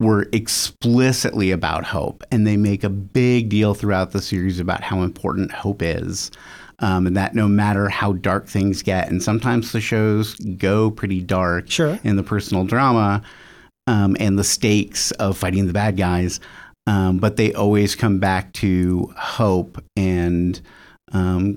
were 0.01 0.29
explicitly 0.33 1.51
about 1.51 1.85
hope, 1.85 2.23
and 2.31 2.47
they 2.47 2.57
make 2.57 2.85
a 2.85 2.89
big 2.89 3.49
deal 3.49 3.75
throughout 3.75 4.13
the 4.13 4.23
series 4.23 4.61
about 4.61 4.83
how 4.83 5.03
important 5.03 5.51
hope 5.53 5.83
is. 5.83 6.31
Um, 6.81 7.09
and 7.09 7.17
that 7.17 7.35
no 7.35 7.49
matter 7.49 7.89
how 7.89 8.13
dark 8.13 8.47
things 8.47 8.83
get, 8.85 9.09
and 9.11 9.21
sometimes 9.21 9.73
the 9.73 9.81
shows 9.81 10.35
go 10.37 10.93
pretty 10.93 11.21
dark 11.21 11.69
Sure. 11.69 11.99
in 12.05 12.15
the 12.15 12.23
personal 12.23 12.63
drama 12.63 13.21
um, 13.89 14.17
and 14.21 14.39
the 14.39 14.45
stakes 14.45 15.11
of 15.13 15.37
fighting 15.37 15.67
the 15.67 15.73
bad 15.73 15.97
guys, 15.97 16.39
um, 16.87 17.19
but 17.19 17.37
they 17.37 17.53
always 17.53 17.97
come 17.97 18.21
back 18.21 18.53
to 18.53 19.13
hope 19.17 19.83
and 19.97 20.61
um, 21.11 21.57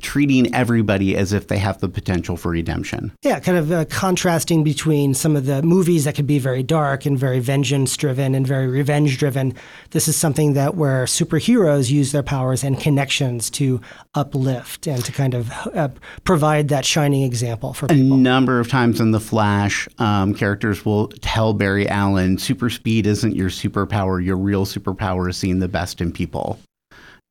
treating 0.00 0.54
everybody 0.54 1.16
as 1.16 1.32
if 1.32 1.48
they 1.48 1.58
have 1.58 1.80
the 1.80 1.88
potential 1.88 2.36
for 2.36 2.50
redemption. 2.50 3.12
Yeah, 3.22 3.40
kind 3.40 3.58
of 3.58 3.72
uh, 3.72 3.84
contrasting 3.86 4.64
between 4.64 5.14
some 5.14 5.36
of 5.36 5.46
the 5.46 5.62
movies 5.62 6.04
that 6.04 6.14
could 6.14 6.26
be 6.26 6.38
very 6.38 6.62
dark 6.62 7.06
and 7.06 7.18
very 7.18 7.40
vengeance 7.40 7.96
driven 7.96 8.34
and 8.34 8.46
very 8.46 8.66
revenge 8.66 9.18
driven. 9.18 9.54
This 9.90 10.08
is 10.08 10.16
something 10.16 10.54
that 10.54 10.74
where 10.74 11.04
superheroes 11.04 11.90
use 11.90 12.12
their 12.12 12.22
powers 12.22 12.64
and 12.64 12.78
connections 12.78 13.50
to 13.50 13.80
uplift 14.14 14.86
and 14.86 15.04
to 15.04 15.12
kind 15.12 15.34
of 15.34 15.50
uh, 15.74 15.88
provide 16.24 16.68
that 16.68 16.84
shining 16.84 17.22
example 17.22 17.72
for 17.72 17.86
A 17.90 17.94
number 17.94 18.60
of 18.60 18.68
times 18.68 19.00
in 19.00 19.10
The 19.10 19.20
Flash, 19.20 19.88
um, 19.98 20.34
characters 20.34 20.84
will 20.84 21.08
tell 21.08 21.52
Barry 21.52 21.88
Allen, 21.88 22.38
super 22.38 22.70
speed 22.70 23.06
isn't 23.06 23.34
your 23.34 23.50
superpower. 23.50 24.24
Your 24.24 24.36
real 24.36 24.64
superpower 24.64 25.28
is 25.28 25.36
seeing 25.36 25.58
the 25.58 25.68
best 25.68 26.00
in 26.00 26.12
people 26.12 26.58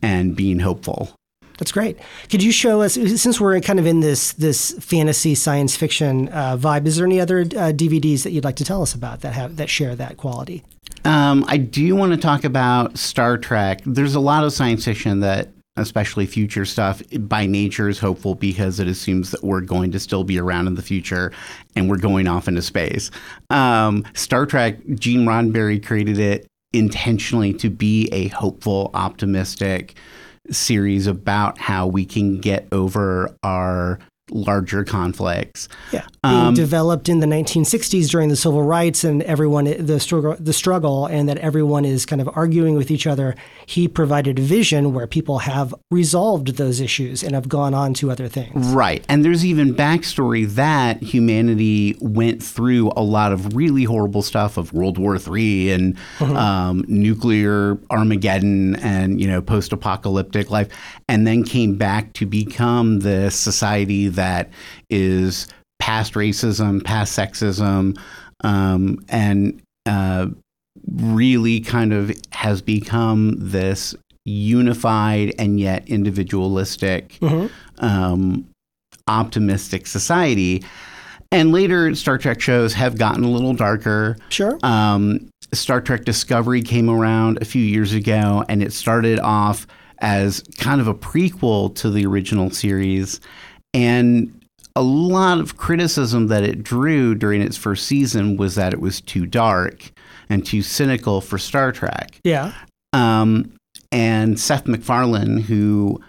and 0.01 0.35
being 0.35 0.59
hopeful. 0.59 1.16
That's 1.57 1.71
great. 1.71 1.97
Could 2.29 2.43
you 2.43 2.51
show 2.51 2.81
us, 2.81 2.93
since 2.93 3.41
we're 3.41 3.59
kind 3.61 3.79
of 3.79 3.87
in 3.87 3.99
this 3.99 4.33
this 4.33 4.73
fantasy 4.79 5.35
science 5.35 5.75
fiction 5.75 6.29
uh, 6.29 6.57
vibe, 6.57 6.85
is 6.85 6.97
there 6.97 7.05
any 7.05 7.19
other 7.19 7.41
uh, 7.41 7.73
DVDs 7.73 8.23
that 8.23 8.31
you'd 8.31 8.43
like 8.43 8.57
to 8.57 8.65
tell 8.65 8.81
us 8.81 8.93
about 8.93 9.21
that 9.21 9.33
have 9.33 9.57
that 9.57 9.69
share 9.69 9.95
that 9.95 10.17
quality? 10.17 10.63
Um, 11.03 11.45
I 11.47 11.57
do 11.57 11.95
want 11.95 12.11
to 12.11 12.17
talk 12.17 12.43
about 12.43 12.97
Star 12.97 13.37
Trek. 13.37 13.81
There's 13.85 14.15
a 14.15 14.19
lot 14.19 14.43
of 14.43 14.53
science 14.53 14.85
fiction 14.85 15.21
that, 15.21 15.49
especially 15.77 16.25
future 16.25 16.65
stuff, 16.65 17.01
by 17.19 17.45
nature 17.45 17.89
is 17.89 17.99
hopeful 17.99 18.35
because 18.35 18.79
it 18.79 18.87
assumes 18.87 19.31
that 19.31 19.43
we're 19.43 19.61
going 19.61 19.91
to 19.91 19.99
still 19.99 20.23
be 20.23 20.39
around 20.39 20.67
in 20.67 20.75
the 20.75 20.81
future 20.81 21.31
and 21.75 21.89
we're 21.89 21.97
going 21.97 22.27
off 22.27 22.47
into 22.47 22.61
space. 22.61 23.09
Um, 23.49 24.05
Star 24.13 24.45
Trek, 24.45 24.77
Gene 24.95 25.25
Roddenberry 25.25 25.83
created 25.83 26.19
it 26.19 26.45
intentionally 26.73 27.53
to 27.53 27.69
be 27.69 28.09
a 28.11 28.27
hopeful, 28.29 28.91
optimistic 28.93 29.95
series 30.51 31.07
about 31.07 31.57
how 31.57 31.87
we 31.87 32.05
can 32.05 32.39
get 32.39 32.67
over 32.71 33.35
our 33.43 33.99
larger 34.29 34.83
conflicts. 34.83 35.69
Yeah, 35.91 36.05
Um, 36.23 36.53
developed 36.53 37.07
in 37.09 37.19
the 37.19 37.27
1960s 37.27 38.09
during 38.09 38.29
the 38.29 38.35
civil 38.35 38.63
rights 38.63 39.03
and 39.03 39.23
everyone 39.23 39.65
the 39.65 39.99
struggle, 39.99 40.35
the 40.39 40.53
struggle, 40.53 41.05
and 41.05 41.29
that 41.29 41.37
everyone 41.37 41.85
is 41.85 42.05
kind 42.05 42.21
of 42.21 42.29
arguing 42.35 42.75
with 42.75 42.91
each 42.91 43.07
other. 43.07 43.35
He 43.65 43.87
provided 43.87 44.39
a 44.39 44.41
vision 44.41 44.93
where 44.93 45.07
people 45.07 45.39
have 45.39 45.73
resolved 45.91 46.57
those 46.57 46.79
issues 46.81 47.23
and 47.23 47.33
have 47.33 47.47
gone 47.47 47.73
on 47.73 47.93
to 47.95 48.11
other 48.11 48.27
things. 48.27 48.67
Right. 48.67 49.05
And 49.07 49.23
there's 49.23 49.45
even 49.45 49.73
backstory 49.73 50.47
that 50.55 51.01
humanity 51.01 51.95
went 52.01 52.43
through 52.43 52.91
a 52.95 53.03
lot 53.03 53.31
of 53.31 53.55
really 53.55 53.83
horrible 53.83 54.21
stuff 54.21 54.57
of 54.57 54.73
World 54.73 54.97
War 54.97 55.17
III 55.17 55.71
and 55.71 55.97
um, 56.19 56.83
nuclear 56.87 57.77
Armageddon 57.89 58.75
and, 58.77 59.21
you 59.21 59.27
know, 59.27 59.41
post 59.41 59.71
apocalyptic 59.71 60.49
life, 60.49 60.67
and 61.07 61.25
then 61.25 61.43
came 61.43 61.75
back 61.75 62.13
to 62.13 62.25
become 62.25 62.99
the 62.99 63.29
society 63.29 64.07
that 64.17 64.51
is 64.89 65.47
past 65.79 66.13
racism, 66.13 66.83
past 66.83 67.17
sexism, 67.17 67.97
um, 68.43 68.99
and 69.09 69.61
uh, 69.85 70.27
really 70.95 71.61
kind 71.61 71.93
of 71.93 72.11
has 72.31 72.61
become 72.61 73.35
this 73.37 73.95
unified 74.25 75.33
and 75.39 75.59
yet 75.59 75.87
individualistic, 75.87 77.17
um, 77.79 78.45
optimistic 79.07 79.87
society. 79.87 80.63
And 81.31 81.51
later, 81.51 81.93
Star 81.95 82.17
Trek 82.17 82.41
shows 82.41 82.73
have 82.73 82.97
gotten 82.97 83.23
a 83.23 83.29
little 83.29 83.53
darker. 83.53 84.17
Sure. 84.29 84.57
Um, 84.63 85.29
Star 85.53 85.81
Trek 85.81 86.03
Discovery 86.03 86.61
came 86.61 86.89
around 86.89 87.41
a 87.41 87.45
few 87.45 87.63
years 87.63 87.93
ago, 87.93 88.43
and 88.49 88.61
it 88.61 88.73
started 88.73 89.19
off 89.19 89.65
as 89.99 90.43
kind 90.57 90.79
of 90.79 90.87
a 90.87 90.93
prequel 90.93 91.73
to 91.75 91.89
the 91.89 92.05
original 92.05 92.49
series. 92.49 93.19
And 93.77 94.33
a 94.75 94.81
lot 94.81 95.39
of 95.39 95.57
criticism 95.57 96.27
that 96.27 96.43
it 96.43 96.63
drew 96.63 97.15
during 97.15 97.41
its 97.41 97.57
first 97.57 97.85
season 97.87 98.37
was 98.37 98.55
that 98.55 98.73
it 98.73 98.79
was 98.81 99.01
too 99.01 99.25
dark 99.25 99.91
and 100.29 100.45
too 100.45 100.61
cynical 100.61 101.21
for 101.21 101.37
Star 101.37 101.71
Trek. 101.71 102.19
Yeah. 102.23 102.53
Um, 102.93 103.53
and 103.91 104.39
Seth 104.39 104.67
MacFarlane, 104.67 105.37
who 105.37 105.99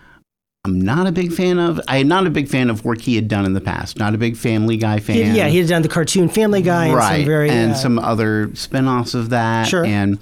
I'm 0.65 0.81
not 0.81 1.07
a 1.07 1.13
big 1.13 1.33
fan 1.33 1.59
of, 1.59 1.81
I 1.89 1.99
am 1.99 2.09
not 2.09 2.27
a 2.27 2.31
big 2.31 2.49
fan 2.49 2.69
of 2.69 2.85
work 2.85 3.01
he 3.01 3.17
had 3.17 3.29
done 3.29 3.47
in 3.47 3.53
the 3.55 3.61
past. 3.61 3.99
Not 3.99 4.15
a 4.15 4.19
big 4.19 4.37
Family 4.37 4.77
Guy 4.77 4.99
fan. 4.99 5.17
He- 5.17 5.37
yeah, 5.39 5.49
he 5.49 5.59
had 5.59 5.69
done 5.69 5.83
the 5.83 5.89
cartoon 5.89 6.29
Family 6.29 6.61
Guy 6.63 6.87
and 6.87 6.95
right, 6.97 7.17
some 7.19 7.25
very 7.27 7.51
and 7.51 7.73
uh, 7.73 7.75
some 7.75 7.99
other 7.99 8.55
spin-offs 8.55 9.15
of 9.15 9.31
that. 9.31 9.69
Sure. 9.69 9.85
And 9.85 10.19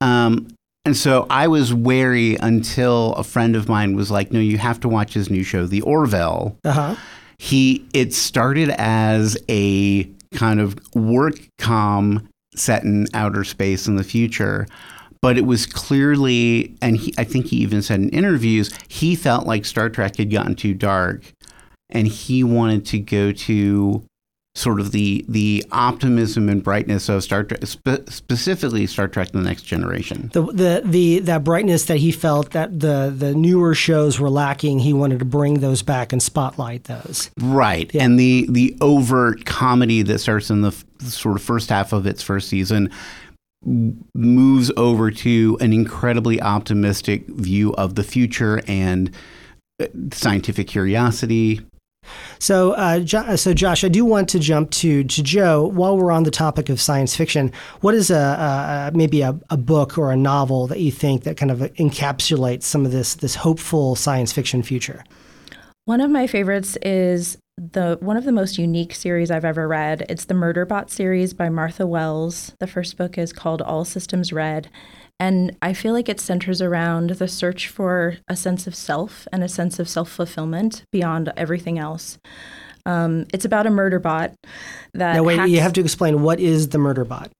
um, 0.00 0.48
and 0.84 0.96
so 0.96 1.26
I 1.30 1.48
was 1.48 1.72
wary 1.72 2.36
until 2.36 3.14
a 3.14 3.24
friend 3.24 3.56
of 3.56 3.68
mine 3.68 3.96
was 3.96 4.10
like, 4.10 4.32
"No, 4.32 4.40
you 4.40 4.58
have 4.58 4.80
to 4.80 4.88
watch 4.88 5.14
his 5.14 5.30
new 5.30 5.42
show, 5.42 5.66
The 5.66 5.80
Orville." 5.82 6.56
uh-huh. 6.64 6.96
he 7.38 7.84
it 7.94 8.12
started 8.12 8.70
as 8.78 9.36
a 9.48 10.04
kind 10.34 10.60
of 10.60 10.76
work 10.94 11.34
com 11.58 12.28
set 12.56 12.84
in 12.84 13.06
outer 13.14 13.44
space 13.44 13.86
in 13.86 13.96
the 13.96 14.04
future 14.04 14.66
but 15.20 15.38
it 15.38 15.46
was 15.46 15.66
clearly 15.66 16.76
and 16.82 16.96
he, 16.96 17.14
i 17.18 17.24
think 17.24 17.46
he 17.46 17.56
even 17.56 17.82
said 17.82 18.00
in 18.00 18.08
interviews 18.10 18.70
he 18.88 19.14
felt 19.14 19.46
like 19.46 19.64
star 19.64 19.88
trek 19.88 20.16
had 20.16 20.30
gotten 20.30 20.54
too 20.54 20.74
dark 20.74 21.32
and 21.90 22.06
he 22.06 22.44
wanted 22.44 22.84
to 22.84 22.98
go 22.98 23.32
to 23.32 24.04
sort 24.54 24.80
of 24.80 24.92
the 24.92 25.24
the 25.28 25.64
optimism 25.72 26.48
and 26.48 26.62
brightness 26.62 27.08
of 27.08 27.24
star 27.24 27.42
trek 27.42 27.66
spe- 27.66 28.08
specifically 28.08 28.86
star 28.86 29.08
trek 29.08 29.32
the 29.32 29.40
next 29.40 29.62
generation 29.62 30.30
the, 30.32 30.42
the 30.42 30.82
the 30.84 31.18
that 31.20 31.44
brightness 31.44 31.86
that 31.86 31.98
he 31.98 32.12
felt 32.12 32.50
that 32.50 32.80
the 32.80 33.12
the 33.16 33.34
newer 33.34 33.74
shows 33.74 34.18
were 34.20 34.30
lacking, 34.30 34.80
he 34.80 34.92
wanted 34.92 35.18
to 35.18 35.24
bring 35.24 35.60
those 35.60 35.82
back 35.82 36.12
and 36.12 36.22
spotlight 36.22 36.84
those. 36.84 37.30
Right. 37.40 37.94
And 37.94 38.18
the 38.18 38.46
the 38.48 38.76
overt 38.80 39.44
comedy 39.44 40.02
that 40.02 40.18
starts 40.18 40.50
in 40.50 40.62
the 40.62 40.68
f- 40.68 40.84
sort 41.00 41.36
of 41.36 41.42
first 41.42 41.70
half 41.70 41.92
of 41.92 42.06
its 42.06 42.22
first 42.22 42.48
season 42.48 42.90
moves 44.14 44.70
over 44.76 45.10
to 45.10 45.56
an 45.60 45.72
incredibly 45.72 46.40
optimistic 46.40 47.26
view 47.28 47.74
of 47.74 47.94
the 47.94 48.04
future 48.04 48.60
and 48.66 49.10
uh, 49.80 49.86
scientific 50.12 50.68
curiosity. 50.68 51.60
So, 52.38 52.72
uh, 52.72 53.00
jo- 53.00 53.36
so 53.36 53.54
Josh, 53.54 53.84
I 53.84 53.88
do 53.88 54.04
want 54.04 54.28
to 54.30 54.38
jump 54.38 54.70
to 54.72 55.04
to 55.04 55.22
Jo 55.22 55.64
while 55.64 55.96
we're 55.96 56.12
on 56.12 56.24
the 56.24 56.30
topic 56.30 56.68
of 56.68 56.80
science 56.80 57.16
fiction. 57.16 57.52
What 57.80 57.94
is 57.94 58.10
a, 58.10 58.90
a 58.92 58.96
maybe 58.96 59.22
a, 59.22 59.38
a 59.50 59.56
book 59.56 59.98
or 59.98 60.12
a 60.12 60.16
novel 60.16 60.66
that 60.68 60.80
you 60.80 60.90
think 60.90 61.24
that 61.24 61.36
kind 61.36 61.50
of 61.50 61.58
encapsulates 61.58 62.64
some 62.64 62.84
of 62.84 62.92
this 62.92 63.14
this 63.14 63.34
hopeful 63.34 63.96
science 63.96 64.32
fiction 64.32 64.62
future? 64.62 65.04
One 65.86 66.00
of 66.00 66.10
my 66.10 66.26
favorites 66.26 66.76
is 66.82 67.36
the 67.56 67.98
one 68.00 68.16
of 68.16 68.24
the 68.24 68.32
most 68.32 68.58
unique 68.58 68.94
series 68.94 69.30
I've 69.30 69.44
ever 69.44 69.68
read. 69.68 70.04
It's 70.08 70.24
the 70.24 70.34
Murderbot 70.34 70.90
series 70.90 71.34
by 71.34 71.48
Martha 71.48 71.86
Wells. 71.86 72.54
The 72.58 72.66
first 72.66 72.96
book 72.96 73.16
is 73.16 73.32
called 73.32 73.62
All 73.62 73.84
Systems 73.84 74.32
Red. 74.32 74.68
And 75.20 75.56
I 75.62 75.72
feel 75.72 75.92
like 75.92 76.08
it 76.08 76.20
centers 76.20 76.60
around 76.60 77.10
the 77.10 77.28
search 77.28 77.68
for 77.68 78.16
a 78.28 78.36
sense 78.36 78.66
of 78.66 78.74
self 78.74 79.28
and 79.32 79.44
a 79.44 79.48
sense 79.48 79.78
of 79.78 79.88
self 79.88 80.10
fulfillment 80.10 80.84
beyond 80.92 81.32
everything 81.36 81.78
else. 81.78 82.18
Um, 82.86 83.26
it's 83.32 83.44
about 83.44 83.66
a 83.66 83.70
murder 83.70 83.98
bot 83.98 84.34
that. 84.92 85.14
Now, 85.14 85.22
wait, 85.22 85.38
hacks- 85.38 85.50
you 85.50 85.60
have 85.60 85.72
to 85.74 85.80
explain 85.80 86.22
what 86.22 86.40
is 86.40 86.68
the 86.68 86.78
murder 86.78 87.04
bot. 87.04 87.30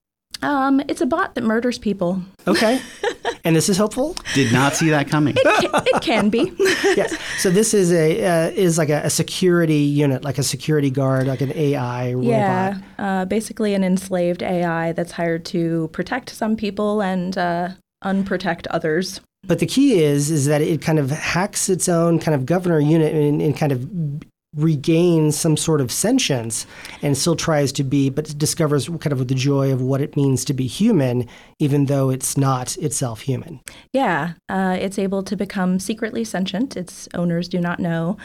Um, 0.44 0.80
it's 0.88 1.00
a 1.00 1.06
bot 1.06 1.34
that 1.34 1.42
murders 1.42 1.78
people. 1.78 2.22
Okay. 2.46 2.80
and 3.44 3.56
this 3.56 3.68
is 3.68 3.76
hopeful? 3.76 4.16
Did 4.34 4.52
not 4.52 4.74
see 4.74 4.90
that 4.90 5.08
coming. 5.08 5.34
It 5.36 5.70
can, 5.70 5.82
it 5.86 6.02
can 6.02 6.28
be. 6.30 6.52
yes. 6.96 7.16
So 7.38 7.50
this 7.50 7.74
is 7.74 7.92
a 7.92 8.24
uh, 8.24 8.50
is 8.50 8.78
like 8.78 8.90
a, 8.90 9.02
a 9.04 9.10
security 9.10 9.78
unit, 9.78 10.24
like 10.24 10.38
a 10.38 10.42
security 10.42 10.90
guard, 10.90 11.26
like 11.26 11.40
an 11.40 11.52
AI 11.56 12.12
robot. 12.12 12.24
yeah, 12.24 12.78
uh, 12.98 13.24
basically 13.24 13.74
an 13.74 13.82
enslaved 13.82 14.42
AI 14.42 14.92
that's 14.92 15.12
hired 15.12 15.44
to 15.46 15.88
protect 15.92 16.30
some 16.30 16.56
people 16.56 17.02
and 17.02 17.36
uh, 17.38 17.70
unprotect 18.04 18.66
others. 18.70 19.20
But 19.46 19.58
the 19.58 19.66
key 19.66 20.02
is 20.02 20.30
is 20.30 20.46
that 20.46 20.62
it 20.62 20.80
kind 20.80 20.98
of 20.98 21.10
hacks 21.10 21.68
its 21.68 21.88
own 21.88 22.18
kind 22.18 22.34
of 22.34 22.46
governor 22.46 22.80
unit 22.80 23.14
and, 23.14 23.42
and 23.42 23.56
kind 23.56 23.72
of 23.72 24.22
regains 24.56 25.36
some 25.36 25.56
sort 25.56 25.80
of 25.80 25.90
sentience 25.90 26.66
and 27.02 27.16
still 27.16 27.36
tries 27.36 27.72
to 27.72 27.84
be 27.84 28.10
but 28.10 28.36
discovers 28.38 28.88
kind 28.88 29.12
of 29.12 29.26
the 29.28 29.34
joy 29.34 29.72
of 29.72 29.80
what 29.80 30.00
it 30.00 30.16
means 30.16 30.44
to 30.44 30.54
be 30.54 30.66
human 30.66 31.26
even 31.58 31.86
though 31.86 32.10
it's 32.10 32.36
not 32.36 32.76
itself 32.78 33.22
human 33.22 33.60
Yeah, 33.92 34.34
uh, 34.48 34.76
it's 34.80 34.98
able 34.98 35.22
to 35.22 35.36
become 35.36 35.78
secretly 35.78 36.24
sentient. 36.24 36.76
Its 36.76 37.08
owners 37.14 37.48
do 37.48 37.60
not 37.60 37.78
know. 37.80 38.16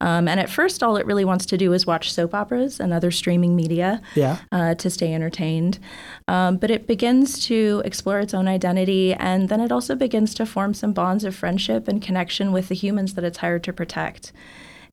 Um, 0.00 0.28
and 0.28 0.40
at 0.40 0.50
first, 0.50 0.82
all 0.82 0.96
it 0.96 1.06
really 1.06 1.24
wants 1.24 1.46
to 1.46 1.56
do 1.56 1.72
is 1.72 1.86
watch 1.86 2.12
soap 2.12 2.34
operas 2.34 2.80
and 2.80 2.92
other 2.92 3.10
streaming 3.10 3.54
media 3.56 4.00
yeah 4.14 4.38
uh, 4.52 4.74
to 4.76 4.90
stay 4.90 5.14
entertained. 5.14 5.78
Um, 6.26 6.56
but 6.56 6.70
it 6.70 6.86
begins 6.86 7.44
to 7.46 7.82
explore 7.84 8.20
its 8.20 8.34
own 8.34 8.48
identity, 8.48 9.14
and 9.14 9.48
then 9.48 9.60
it 9.60 9.72
also 9.72 9.94
begins 9.94 10.34
to 10.34 10.46
form 10.46 10.74
some 10.74 10.92
bonds 10.92 11.24
of 11.24 11.34
friendship 11.34 11.88
and 11.88 12.02
connection 12.02 12.52
with 12.52 12.68
the 12.68 12.74
humans 12.74 13.14
that 13.14 13.24
it's 13.24 13.38
hired 13.38 13.64
to 13.64 13.72
protect. 13.72 14.32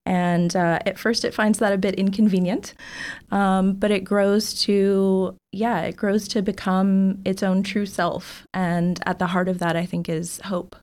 And 0.05 0.55
uh, 0.55 0.79
at 0.85 0.99
first, 0.99 1.25
it 1.25 1.33
finds 1.33 1.59
that 1.59 1.73
a 1.73 1.77
bit 1.77 1.95
inconvenient, 1.95 2.75
um, 3.31 3.73
but 3.73 3.89
it 3.89 4.01
grows 4.01 4.53
to, 4.63 5.35
yeah, 5.51 5.81
it 5.81 5.95
grows 5.95 6.27
to 6.29 6.41
become 6.43 7.21
its 7.25 7.41
own 7.41 7.63
true 7.63 7.87
self. 7.87 8.45
And 8.53 9.01
at 9.05 9.17
the 9.17 9.27
heart 9.27 9.49
of 9.49 9.59
that, 9.59 9.75
I 9.75 9.85
think, 9.85 10.07
is 10.07 10.39
hope. 10.45 10.75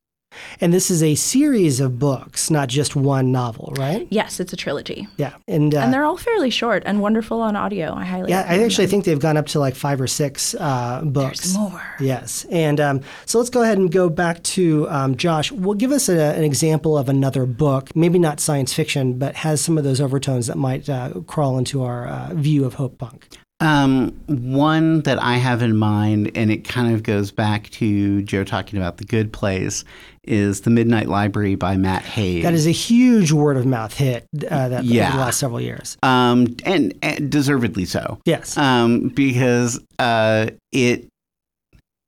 And 0.61 0.73
this 0.73 0.91
is 0.91 1.03
a 1.03 1.15
series 1.15 1.81
of 1.81 1.99
books 1.99 2.51
not 2.51 2.69
just 2.69 2.95
one 2.97 3.33
novel 3.33 3.73
right 3.79 4.07
Yes, 4.11 4.41
it's 4.41 4.53
a 4.53 4.57
trilogy. 4.57 5.07
yeah 5.17 5.35
and, 5.49 5.75
uh, 5.75 5.79
and 5.81 5.93
they're 5.93 6.05
all 6.05 6.17
fairly 6.17 6.51
short 6.51 6.83
and 6.87 7.01
wonderful 7.01 7.41
on 7.41 7.57
audio. 7.57 7.93
I 7.95 8.05
highly 8.05 8.31
yeah 8.31 8.45
i 8.49 8.63
actually 8.63 8.87
them. 8.87 8.91
think 8.91 9.05
they've 9.05 9.19
gone 9.21 9.37
up 9.37 9.47
to 9.49 9.59
like 9.61 9.75
five 9.75 10.01
or 10.01 10.07
six 10.07 10.55
uh, 10.59 11.03
books 11.05 11.41
There's 11.41 11.59
more. 11.59 11.83
Yes. 12.01 12.45
And 12.51 12.81
um, 12.81 13.01
so 13.27 13.39
let's 13.39 13.51
go 13.51 13.63
ahead 13.63 13.79
and 13.79 13.91
go 13.91 14.09
back 14.09 14.43
to 14.45 14.89
um, 14.91 15.17
Josh. 15.17 15.53
Well, 15.53 15.75
give 15.75 15.93
us 15.93 16.09
a, 16.09 16.19
an 16.35 16.45
example 16.45 16.99
of 16.99 17.09
another 17.09 17.47
book, 17.47 17.95
maybe 17.95 18.19
not 18.19 18.41
science 18.41 18.73
fiction, 18.73 19.19
but 19.19 19.37
has 19.37 19.61
some 19.61 19.79
of 19.79 19.85
those 19.85 20.01
overtones 20.01 20.47
that 20.49 20.57
might 20.59 20.89
uh, 20.89 21.13
crawl 21.27 21.59
into 21.59 21.83
our 21.85 22.07
uh, 22.09 22.35
view 22.35 22.65
of 22.65 22.75
Hope 22.75 22.99
Punk. 22.99 23.29
Um, 23.63 24.11
one 24.27 25.03
that 25.03 25.23
I 25.23 25.37
have 25.37 25.63
in 25.63 25.77
mind, 25.77 26.33
and 26.35 26.51
it 26.51 26.65
kind 26.69 26.93
of 26.95 27.03
goes 27.05 27.31
back 27.31 27.71
to 27.71 28.21
Jo 28.23 28.43
talking 28.45 28.79
about 28.79 28.97
the 28.97 29.05
good 29.05 29.33
place, 29.33 29.85
is 30.25 30.63
The 30.63 30.71
Midnight 30.71 31.09
Library 31.09 31.55
by 31.55 31.77
Matt 31.77 32.03
Haig. 32.03 32.43
That 32.43 32.55
is 32.55 32.67
a 32.67 32.71
huge 32.73 33.31
word 33.33 33.57
of 33.57 33.65
mouth 33.65 33.97
hit 33.97 34.27
uh, 34.51 34.69
that 34.69 34.85
Yeah. 34.85 35.09
over 35.09 35.17
the 35.19 35.23
last 35.25 35.39
several 35.39 35.61
years. 35.61 35.97
um, 36.03 36.57
and, 36.65 36.93
and 37.03 37.31
deservedly 37.31 37.85
so. 37.85 38.19
Yes. 38.25 38.57
um, 38.57 39.09
because 39.09 39.79
uh, 39.99 40.47
it 40.73 41.09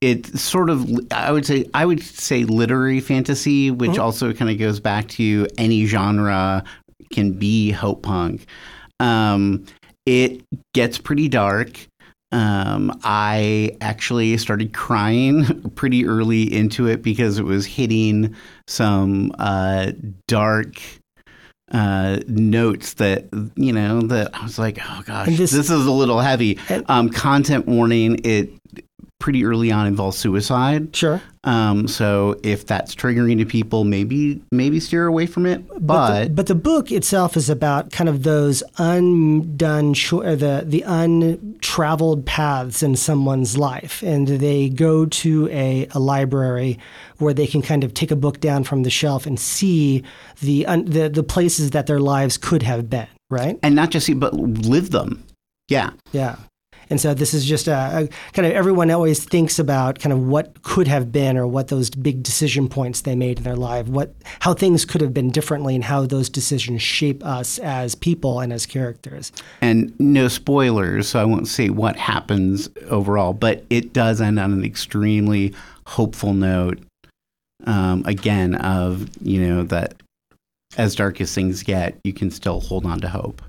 it 0.00 0.26
sort 0.38 0.68
of 0.70 0.86
I 1.12 1.32
would 1.32 1.46
say 1.46 1.64
I 1.72 1.86
would 1.86 2.02
say 2.02 2.44
literary 2.44 3.00
fantasy, 3.00 3.70
which 3.70 3.92
Mhm. 3.92 3.98
also 4.00 4.32
kind 4.34 4.50
of 4.50 4.58
goes 4.58 4.78
back 4.80 5.08
to 5.10 5.46
any 5.56 5.86
genre 5.86 6.62
can 7.10 7.32
be 7.32 7.70
hope 7.70 8.02
punk. 8.02 8.44
Um, 9.00 9.64
it 10.06 10.42
gets 10.74 10.98
pretty 10.98 11.28
dark. 11.28 11.86
Um, 12.32 12.98
I 13.04 13.76
actually 13.80 14.36
started 14.38 14.72
crying 14.74 15.70
pretty 15.76 16.04
early 16.06 16.52
into 16.52 16.88
it 16.88 17.00
because 17.02 17.38
it 17.38 17.44
was 17.44 17.64
hitting 17.64 18.34
some 18.66 19.32
uh, 19.38 19.92
dark 20.26 20.74
uh, 21.70 22.18
notes 22.26 22.94
that 22.94 23.26
you 23.56 23.72
know 23.72 24.00
that 24.02 24.34
I 24.34 24.42
was 24.42 24.58
like, 24.58 24.78
oh 24.82 25.02
gosh, 25.06 25.28
this, 25.28 25.52
this- 25.52 25.70
is 25.70 25.86
a 25.86 25.90
little 25.90 26.20
heavy. 26.20 26.58
Um, 26.86 27.08
content 27.08 27.66
warning: 27.66 28.20
it 28.24 28.50
pretty 29.24 29.42
early 29.42 29.72
on 29.72 29.86
involves 29.86 30.18
suicide. 30.18 30.94
sure. 30.94 31.18
Um, 31.44 31.88
so 31.88 32.38
if 32.42 32.66
that's 32.66 32.94
triggering 32.94 33.38
to 33.38 33.46
people, 33.46 33.84
maybe 33.84 34.42
maybe 34.52 34.78
steer 34.78 35.06
away 35.06 35.24
from 35.24 35.46
it. 35.46 35.64
But, 35.80 36.24
the, 36.24 36.30
but 36.30 36.46
the 36.46 36.54
book 36.54 36.92
itself 36.92 37.34
is 37.34 37.48
about 37.48 37.90
kind 37.90 38.10
of 38.10 38.22
those 38.22 38.62
undone, 38.76 39.94
cho- 39.94 40.22
or 40.22 40.36
the 40.36 40.64
the 40.66 40.82
untraveled 40.82 42.26
paths 42.26 42.82
in 42.82 42.96
someone's 42.96 43.56
life, 43.56 44.02
and 44.02 44.28
they 44.28 44.68
go 44.68 45.06
to 45.06 45.48
a, 45.48 45.86
a 45.92 45.98
library 45.98 46.78
where 47.16 47.32
they 47.32 47.46
can 47.46 47.62
kind 47.62 47.82
of 47.82 47.94
take 47.94 48.10
a 48.10 48.16
book 48.16 48.40
down 48.40 48.62
from 48.62 48.82
the 48.82 48.90
shelf 48.90 49.24
and 49.24 49.40
see 49.40 50.02
the 50.42 50.66
un, 50.66 50.84
the 50.84 51.08
the 51.08 51.22
places 51.22 51.70
that 51.70 51.86
their 51.86 52.00
lives 52.00 52.36
could 52.36 52.62
have 52.62 52.90
been. 52.90 53.08
Right? 53.30 53.58
and 53.62 53.74
not 53.74 53.90
just 53.90 54.04
see, 54.04 54.12
but 54.12 54.34
live 54.34 54.90
them. 54.90 55.24
Yeah. 55.68 55.90
Yeah. 56.12 56.36
And 56.90 57.00
so 57.00 57.14
this 57.14 57.34
is 57.34 57.44
just 57.44 57.68
a, 57.68 57.72
a 57.72 58.32
kind 58.32 58.46
of 58.46 58.52
everyone 58.52 58.90
always 58.90 59.24
thinks 59.24 59.58
about 59.58 59.98
kind 59.98 60.12
of 60.12 60.26
what 60.26 60.62
could 60.62 60.88
have 60.88 61.12
been 61.12 61.36
or 61.36 61.46
what 61.46 61.68
those 61.68 61.90
big 61.90 62.22
decision 62.22 62.68
points 62.68 63.02
they 63.02 63.14
made 63.14 63.38
in 63.38 63.44
their 63.44 63.56
life, 63.56 63.86
what 63.88 64.14
how 64.40 64.54
things 64.54 64.84
could 64.84 65.00
have 65.00 65.14
been 65.14 65.30
differently 65.30 65.74
and 65.74 65.84
how 65.84 66.06
those 66.06 66.28
decisions 66.28 66.82
shape 66.82 67.24
us 67.24 67.58
as 67.58 67.94
people 67.94 68.40
and 68.40 68.52
as 68.52 68.66
characters. 68.66 69.32
And 69.60 69.98
no 69.98 70.28
spoilers, 70.28 71.08
so 71.08 71.20
I 71.20 71.24
won't 71.24 71.48
say 71.48 71.70
what 71.70 71.96
happens 71.96 72.68
overall, 72.88 73.32
but 73.32 73.64
it 73.70 73.92
does 73.92 74.20
end 74.20 74.38
on 74.38 74.52
an 74.52 74.64
extremely 74.64 75.54
hopeful 75.86 76.34
note. 76.34 76.80
Um, 77.66 78.02
again, 78.04 78.56
of 78.56 79.08
you 79.22 79.40
know 79.40 79.62
that 79.64 79.94
as 80.76 80.94
dark 80.94 81.20
as 81.20 81.34
things 81.34 81.62
get, 81.62 81.96
you 82.04 82.12
can 82.12 82.30
still 82.30 82.60
hold 82.60 82.84
on 82.84 83.00
to 83.00 83.08
hope. 83.08 83.42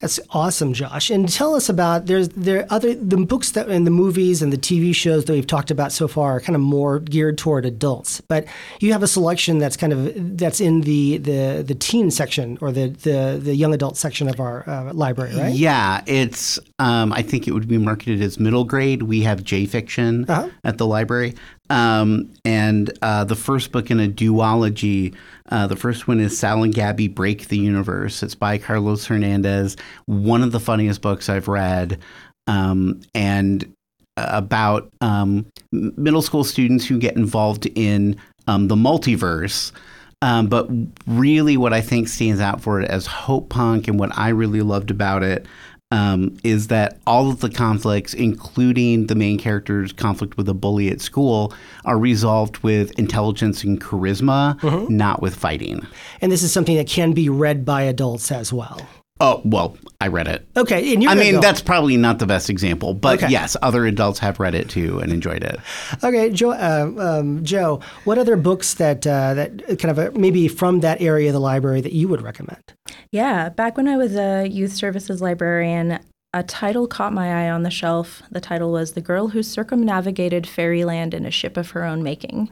That's 0.00 0.20
awesome, 0.30 0.74
Josh. 0.74 1.10
And 1.10 1.28
tell 1.28 1.54
us 1.56 1.68
about 1.68 2.06
there's 2.06 2.28
there 2.28 2.60
are 2.60 2.66
other 2.70 2.94
the 2.94 3.16
books 3.16 3.50
that 3.52 3.68
and 3.68 3.84
the 3.86 3.90
movies 3.90 4.42
and 4.42 4.52
the 4.52 4.56
TV 4.58 4.94
shows 4.94 5.24
that 5.24 5.32
we've 5.32 5.46
talked 5.46 5.70
about 5.72 5.90
so 5.90 6.06
far 6.06 6.36
are 6.36 6.40
kind 6.40 6.54
of 6.54 6.62
more 6.62 7.00
geared 7.00 7.36
toward 7.36 7.66
adults. 7.66 8.20
But 8.20 8.46
you 8.80 8.92
have 8.92 9.02
a 9.02 9.08
selection 9.08 9.58
that's 9.58 9.76
kind 9.76 9.92
of 9.92 10.38
that's 10.38 10.60
in 10.60 10.82
the 10.82 11.18
the 11.18 11.64
the 11.66 11.74
teen 11.74 12.10
section 12.12 12.58
or 12.60 12.70
the 12.70 12.88
the, 12.88 13.40
the 13.42 13.54
young 13.56 13.74
adult 13.74 13.96
section 13.96 14.28
of 14.28 14.38
our 14.38 14.68
uh, 14.68 14.92
library, 14.92 15.34
right? 15.34 15.52
Yeah, 15.54 16.02
it's. 16.06 16.58
Um, 16.78 17.12
I 17.12 17.22
think 17.22 17.48
it 17.48 17.52
would 17.52 17.66
be 17.66 17.76
marketed 17.78 18.22
as 18.22 18.38
middle 18.38 18.62
grade. 18.64 19.02
We 19.02 19.22
have 19.22 19.42
J 19.42 19.66
fiction 19.66 20.26
Uh-huh. 20.28 20.48
at 20.62 20.78
the 20.78 20.86
library, 20.86 21.34
um, 21.70 22.32
and 22.44 22.90
uh, 23.02 23.24
the 23.24 23.34
first 23.34 23.72
book 23.72 23.90
in 23.90 24.00
a 24.00 24.08
duology. 24.08 25.14
Uh, 25.50 25.66
the 25.66 25.76
first 25.76 26.08
one 26.08 26.20
is 26.20 26.38
Sal 26.38 26.62
and 26.62 26.74
Gabby 26.74 27.08
Break 27.08 27.48
the 27.48 27.58
Universe. 27.58 28.22
It's 28.22 28.34
by 28.34 28.58
Carlos 28.58 29.06
Hernandez. 29.06 29.76
One 30.06 30.42
of 30.42 30.52
the 30.52 30.60
funniest 30.60 31.00
books 31.00 31.28
I've 31.28 31.48
read, 31.48 31.98
um, 32.46 33.00
and 33.14 33.72
about 34.16 34.90
um, 35.00 35.46
middle 35.72 36.22
school 36.22 36.44
students 36.44 36.86
who 36.86 36.98
get 36.98 37.16
involved 37.16 37.66
in 37.74 38.16
um, 38.46 38.68
the 38.68 38.74
multiverse. 38.74 39.72
Um, 40.20 40.48
but 40.48 40.68
really, 41.06 41.56
what 41.56 41.72
I 41.72 41.80
think 41.80 42.08
stands 42.08 42.40
out 42.40 42.60
for 42.60 42.80
it 42.80 42.90
as 42.90 43.06
Hope 43.06 43.50
Punk 43.50 43.86
and 43.86 44.00
what 44.00 44.16
I 44.18 44.30
really 44.30 44.62
loved 44.62 44.90
about 44.90 45.22
it 45.22 45.46
um, 45.90 46.36
is 46.44 46.68
that 46.68 46.98
all 47.06 47.30
of 47.30 47.40
the 47.40 47.48
conflicts, 47.48 48.14
including 48.14 49.06
the 49.06 49.14
main 49.14 49.38
character's 49.38 49.92
conflict 49.92 50.36
with 50.36 50.48
a 50.48 50.54
bully 50.54 50.88
at 50.90 51.00
school, 51.00 51.52
are 51.84 51.98
resolved 51.98 52.58
with 52.58 52.90
intelligence 52.98 53.64
and 53.64 53.80
charisma, 53.80 54.62
not 54.90 55.22
with 55.22 55.34
fighting. 55.34 55.86
And 56.20 56.30
this 56.30 56.42
is 56.42 56.52
something 56.52 56.76
that 56.76 56.88
can 56.88 57.12
be 57.12 57.28
read 57.28 57.64
by 57.64 57.82
adults 57.82 58.30
as 58.30 58.52
well. 58.52 58.86
Oh, 59.20 59.42
well, 59.44 59.76
I 60.00 60.06
read 60.08 60.28
it. 60.28 60.46
Okay, 60.56 60.92
and 60.94 61.02
you're 61.02 61.10
I 61.10 61.16
mean, 61.16 61.30
adult. 61.30 61.42
that's 61.42 61.60
probably 61.60 61.96
not 61.96 62.20
the 62.20 62.26
best 62.26 62.48
example, 62.48 62.94
but 62.94 63.18
Okay. 63.22 63.32
yes, 63.32 63.56
other 63.62 63.84
adults 63.84 64.20
have 64.20 64.38
read 64.38 64.54
it 64.54 64.68
too 64.68 65.00
and 65.00 65.12
enjoyed 65.12 65.42
it. 65.42 65.58
okay. 66.04 66.30
Jo, 66.30 66.50
uh, 66.52 66.92
um, 66.98 67.42
Jo, 67.44 67.80
what 68.04 68.16
other 68.18 68.36
books 68.36 68.74
that 68.74 69.04
uh, 69.06 69.34
that 69.34 69.58
kind 69.80 69.90
of 69.90 69.98
uh, 69.98 70.10
maybe 70.18 70.46
from 70.46 70.80
that 70.80 71.00
area 71.00 71.28
of 71.30 71.32
the 71.32 71.40
library 71.40 71.80
that 71.80 71.92
you 71.92 72.06
would 72.08 72.22
recommend? 72.22 72.62
Yeah, 73.10 73.48
back 73.48 73.76
when 73.76 73.88
I 73.88 73.96
was 73.96 74.14
a 74.14 74.46
youth 74.46 74.72
services 74.72 75.20
librarian, 75.20 75.98
a 76.34 76.42
title 76.42 76.86
caught 76.86 77.12
my 77.12 77.46
eye 77.46 77.50
on 77.50 77.62
the 77.64 77.70
shelf. 77.70 78.22
The 78.30 78.40
title 78.40 78.70
was 78.70 78.92
The 78.92 79.00
Girl 79.00 79.28
Who 79.28 79.42
Circumnavigated 79.42 80.46
Fairyland 80.46 81.14
in 81.14 81.24
a 81.26 81.30
Ship 81.30 81.56
of 81.56 81.70
Her 81.70 81.84
Own 81.84 82.02
Making. 82.02 82.50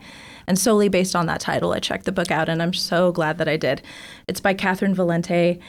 And 0.48 0.58
solely 0.58 0.88
based 0.88 1.14
on 1.16 1.26
that 1.26 1.40
title, 1.40 1.72
I 1.72 1.80
checked 1.80 2.04
the 2.06 2.12
book 2.12 2.30
out, 2.30 2.48
and 2.48 2.62
I'm 2.62 2.72
so 2.72 3.10
glad 3.12 3.36
that 3.38 3.48
I 3.48 3.56
did. 3.56 3.82
It's 4.28 4.40
by 4.40 4.54
Catherynne 4.54 4.94
Valente, 4.94 5.60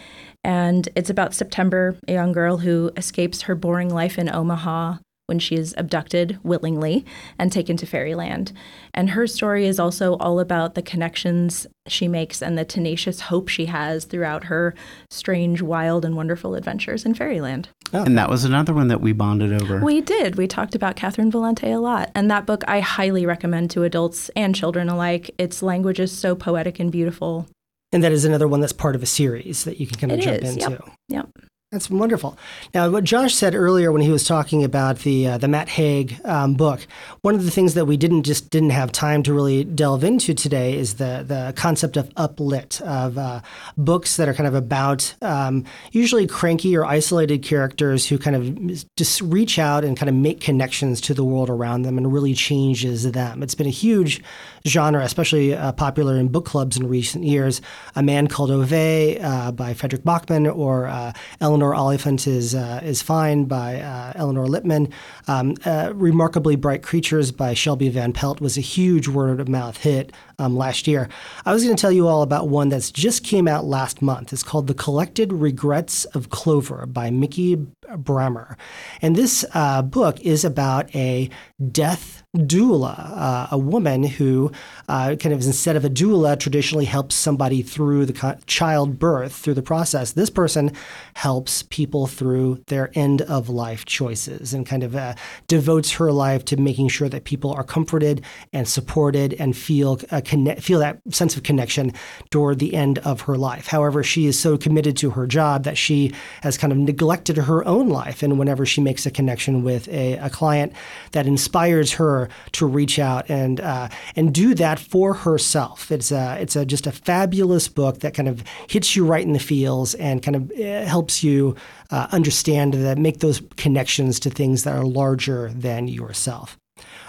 and 0.43 0.87
it's 0.95 1.09
about 1.09 1.33
September, 1.33 1.97
a 2.07 2.13
young 2.13 2.31
girl 2.31 2.57
who 2.57 2.91
escapes 2.95 3.43
her 3.43 3.55
boring 3.55 3.93
life 3.93 4.17
in 4.17 4.33
Omaha 4.33 4.97
when 5.27 5.39
she 5.39 5.55
is 5.55 5.75
abducted 5.77 6.39
willingly 6.41 7.05
and 7.37 7.51
taken 7.51 7.75
to 7.77 7.85
fairyland. 7.85 8.53
And 8.93 9.09
her 9.09 9.27
story 9.27 9.67
is 9.67 9.77
also 9.77 10.15
all 10.15 10.39
about 10.39 10.73
the 10.73 10.81
connections 10.81 11.67
she 11.85 12.07
makes 12.07 12.41
and 12.41 12.57
the 12.57 12.63
tenacious 12.63 13.21
hope 13.21 13.49
she 13.49 13.65
has 13.65 14.05
throughout 14.05 14.45
her 14.45 14.73
strange, 15.11 15.61
wild, 15.61 16.05
and 16.05 16.15
wonderful 16.15 16.55
adventures 16.55 17.05
in 17.05 17.13
fairyland. 17.13 17.67
Oh. 17.93 18.03
And 18.03 18.17
that 18.17 18.29
was 18.29 18.45
another 18.45 18.73
one 18.73 18.87
that 18.87 19.01
we 19.01 19.11
bonded 19.11 19.61
over. 19.61 19.81
We 19.81 19.99
did. 19.99 20.35
We 20.35 20.47
talked 20.47 20.75
about 20.75 20.95
Catherynne 20.95 21.31
Valente 21.31 21.75
a 21.75 21.79
lot. 21.79 22.09
And 22.15 22.31
that 22.31 22.45
book 22.45 22.63
I 22.67 22.79
highly 22.79 23.25
recommend 23.25 23.69
to 23.71 23.83
adults 23.83 24.29
and 24.35 24.55
children 24.55 24.87
alike. 24.87 25.31
Its 25.37 25.61
language 25.61 25.99
is 25.99 26.17
so 26.17 26.35
poetic 26.35 26.79
and 26.79 26.89
beautiful. 26.89 27.47
And 27.93 28.03
that 28.03 28.11
is 28.11 28.25
another 28.25 28.47
one 28.47 28.59
that's 28.59 28.73
part 28.73 28.95
of 28.95 29.03
a 29.03 29.07
series 29.07 29.63
that 29.63 29.79
you 29.79 29.87
can 29.87 29.97
kind 29.97 30.11
of 30.11 30.19
It 30.19 30.23
jump 30.23 30.43
is, 30.43 30.53
into. 30.57 30.69
yep. 30.71 30.89
Yep. 31.09 31.29
That's 31.73 31.89
wonderful. 31.89 32.37
Now, 32.73 32.89
what 32.89 33.03
Josh 33.03 33.35
said 33.35 33.53
earlier 33.53 33.91
when 33.91 34.01
he 34.01 34.09
was 34.09 34.23
talking 34.23 34.63
about 34.63 34.99
the 34.99 35.27
uh, 35.27 35.37
the 35.37 35.49
Matt 35.49 35.67
Haig 35.67 36.17
um, 36.23 36.53
book, 36.53 36.87
one 37.23 37.35
of 37.35 37.43
the 37.43 37.51
things 37.51 37.73
that 37.73 37.83
we 37.83 37.97
didn't 37.97 38.23
just 38.23 38.49
didn't 38.49 38.69
have 38.69 38.93
time 38.93 39.21
to 39.23 39.33
really 39.33 39.65
delve 39.65 40.05
into 40.05 40.33
today 40.33 40.77
is 40.77 40.93
the 40.93 41.25
the 41.27 41.51
concept 41.57 41.97
of 41.97 42.07
uplit 42.15 42.79
of 42.83 43.17
uh, 43.17 43.41
books 43.77 44.15
that 44.15 44.29
are 44.29 44.33
kind 44.33 44.47
of 44.47 44.55
about 44.55 45.13
um, 45.21 45.65
usually 45.91 46.25
cranky 46.25 46.73
or 46.77 46.85
isolated 46.85 47.43
characters 47.43 48.07
who 48.07 48.17
kind 48.17 48.37
of 48.37 48.85
just 48.95 49.19
reach 49.19 49.59
out 49.59 49.83
and 49.83 49.97
kind 49.97 50.07
of 50.07 50.15
make 50.15 50.39
connections 50.39 51.01
to 51.01 51.13
the 51.13 51.25
world 51.25 51.49
around 51.49 51.81
them 51.81 51.97
and 51.97 52.13
really 52.13 52.33
changes 52.33 53.11
them. 53.11 53.43
It's 53.43 53.55
been 53.55 53.67
a 53.67 53.71
huge 53.71 54.23
genre, 54.67 55.03
especially 55.03 55.53
uh, 55.53 55.71
popular 55.71 56.17
in 56.17 56.27
book 56.27 56.45
clubs 56.45 56.77
in 56.77 56.87
recent 56.87 57.23
years. 57.23 57.61
A 57.95 58.03
Man 58.03 58.27
Called 58.27 58.51
Ove 58.51 58.73
uh, 58.73 59.51
by 59.51 59.73
Fredrik 59.73 60.03
Backman 60.03 60.53
or 60.53 60.87
uh, 60.87 61.13
Eleanor 61.41 61.73
Oliphant 61.73 62.27
is 62.27 62.53
uh, 62.53 62.81
is 62.83 63.01
Fine 63.01 63.45
by 63.45 63.81
uh, 63.81 64.13
Eleanor 64.15 64.47
Lippman. 64.47 64.91
Um, 65.27 65.55
Remarkably 65.93 66.55
Bright 66.55 66.83
Creatures 66.83 67.31
by 67.31 67.53
Shelby 67.53 67.89
Van 67.89 68.13
Pelt 68.13 68.41
was 68.41 68.57
a 68.57 68.61
huge 68.61 69.07
word 69.07 69.39
of 69.39 69.47
mouth 69.47 69.77
hit 69.77 70.11
um, 70.39 70.55
last 70.55 70.87
year. 70.87 71.09
I 71.45 71.53
was 71.53 71.63
going 71.63 71.75
to 71.75 71.81
tell 71.81 71.91
you 71.91 72.07
all 72.07 72.21
about 72.21 72.49
one 72.49 72.69
that's 72.69 72.91
just 72.91 73.23
came 73.23 73.47
out 73.47 73.65
last 73.65 74.01
month. 74.01 74.33
It's 74.33 74.43
called 74.43 74.67
The 74.67 74.73
Collected 74.73 75.33
Regrets 75.33 76.05
of 76.05 76.29
Clover 76.29 76.85
by 76.85 77.09
Mikki 77.09 77.57
Brammer, 77.87 78.55
And 79.01 79.15
this 79.15 79.45
book 79.85 80.19
is 80.21 80.43
about 80.43 80.93
a 80.95 81.29
death 81.71 82.23
doula, 82.37 83.11
uh, 83.15 83.47
a 83.51 83.57
woman 83.57 84.03
who 84.03 84.51
uh, 84.87 85.15
kind 85.15 85.33
of 85.33 85.43
instead 85.43 85.75
of 85.75 85.83
a 85.83 85.89
doula 85.89 86.39
traditionally 86.39 86.85
helps 86.85 87.15
somebody 87.15 87.61
through 87.61 88.05
the 88.05 88.13
co- 88.13 88.37
childbirth 88.45 89.33
through 89.33 89.53
the 89.53 89.61
process. 89.61 90.13
This 90.13 90.29
person 90.29 90.71
helps 91.15 91.63
people 91.63 92.07
through 92.07 92.63
their 92.67 92.91
end 92.93 93.21
of 93.23 93.49
life 93.49 93.85
choices 93.85 94.53
and 94.53 94.65
kind 94.65 94.83
of 94.83 94.95
uh, 94.95 95.15
devotes 95.47 95.93
her 95.93 96.11
life 96.11 96.45
to 96.45 96.57
making 96.57 96.89
sure 96.89 97.09
that 97.09 97.23
people 97.23 97.51
are 97.53 97.63
comforted 97.63 98.23
and 98.53 98.67
supported 98.67 99.33
and 99.33 99.57
feel 99.57 99.99
uh, 100.11 100.21
conne- 100.23 100.55
feel 100.57 100.79
that 100.79 100.99
sense 101.09 101.35
of 101.35 101.43
connection 101.43 101.91
toward 102.29 102.59
the 102.59 102.73
end 102.73 102.99
of 102.99 103.21
her 103.21 103.37
life. 103.37 103.67
However, 103.67 104.03
she 104.03 104.25
is 104.25 104.39
so 104.39 104.57
committed 104.57 104.95
to 104.97 105.11
her 105.11 105.27
job 105.27 105.63
that 105.63 105.77
she 105.77 106.13
has 106.41 106.57
kind 106.57 106.71
of 106.71 106.79
neglected 106.79 107.37
her 107.37 107.65
own 107.65 107.89
life, 107.89 108.23
and 108.23 108.39
whenever 108.39 108.65
she 108.65 108.81
makes 108.81 109.05
a 109.05 109.11
connection 109.11 109.63
with 109.63 109.87
a, 109.89 110.13
a 110.13 110.29
client, 110.29 110.73
that 111.11 111.27
inspires 111.27 111.93
her 111.93 112.26
to 112.53 112.65
reach 112.65 112.99
out 112.99 113.29
and 113.29 113.59
uh, 113.61 113.89
and 114.15 114.33
do 114.33 114.53
that 114.55 114.79
for 114.79 115.13
herself. 115.13 115.91
It's 115.91 116.11
a 116.11 116.37
it's 116.39 116.55
a 116.55 116.65
just 116.65 116.87
a 116.87 116.91
fabulous 116.91 117.67
book 117.67 117.99
that 117.99 118.13
kind 118.13 118.27
of 118.27 118.43
hits 118.67 118.95
you 118.95 119.05
right 119.05 119.25
in 119.25 119.33
the 119.33 119.39
feels 119.39 119.93
and 119.95 120.21
kind 120.23 120.35
of 120.35 120.51
uh, 120.51 120.85
helps 120.85 121.23
you 121.23 121.55
uh, 121.91 122.07
understand 122.11 122.73
that 122.73 122.97
make 122.97 123.19
those 123.19 123.41
connections 123.55 124.19
to 124.21 124.29
things 124.29 124.63
that 124.63 124.75
are 124.75 124.85
larger 124.85 125.51
than 125.53 125.87
yourself. 125.87 126.57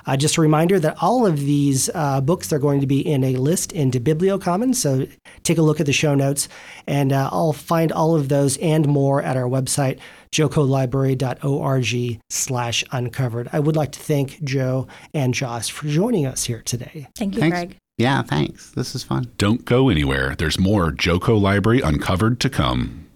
Uh, 0.07 0.16
just 0.16 0.37
a 0.37 0.40
reminder 0.40 0.78
that 0.81 0.96
all 1.00 1.26
of 1.26 1.40
these 1.40 1.90
uh, 1.94 2.20
books 2.20 2.52
are 2.52 2.59
going 2.59 2.81
to 2.81 2.87
be 2.87 3.00
in 3.00 3.24
a 3.24 3.37
list 3.37 3.72
into 3.72 4.00
BiblioCommons, 4.00 4.76
so 4.76 5.07
take 5.42 5.59
a 5.59 5.62
look 5.62 5.81
at 5.81 5.87
the 5.87 5.92
show 5.92 6.14
notes, 6.14 6.48
and 6.87 7.12
uh, 7.12 7.28
I'll 7.33 7.52
find 7.52 7.92
all 7.92 8.14
of 8.14 8.28
those 8.28 8.57
and 8.59 8.87
more 8.87 9.22
at 9.22 9.37
our 9.37 9.44
website, 9.44 9.98
jocolibrary.org 10.33 12.20
slash 12.31 12.85
uncovered. 12.92 13.48
I 13.52 13.61
would 13.61 13.76
like 13.76 13.92
to 13.92 14.00
thank 14.00 14.42
Jo 14.42 14.87
and 15.12 15.35
Josh 15.35 15.70
for 15.70 15.87
joining 15.88 16.26
us 16.26 16.44
here 16.44 16.62
today. 16.62 17.09
Thank 17.16 17.35
you, 17.35 17.40
Thanks. 17.40 17.57
Gregg. 17.57 17.76
Yeah, 17.98 18.22
thanks. 18.22 18.70
This 18.70 18.94
is 18.94 19.02
fun. 19.02 19.33
Don't 19.38 19.64
go 19.64 19.88
anywhere. 19.88 20.37
There's 20.38 20.59
more 20.59 20.92
Joko 20.92 21.37
Library 21.37 21.81
Uncovered 21.81 22.38
to 22.40 22.48
come. 22.48 23.09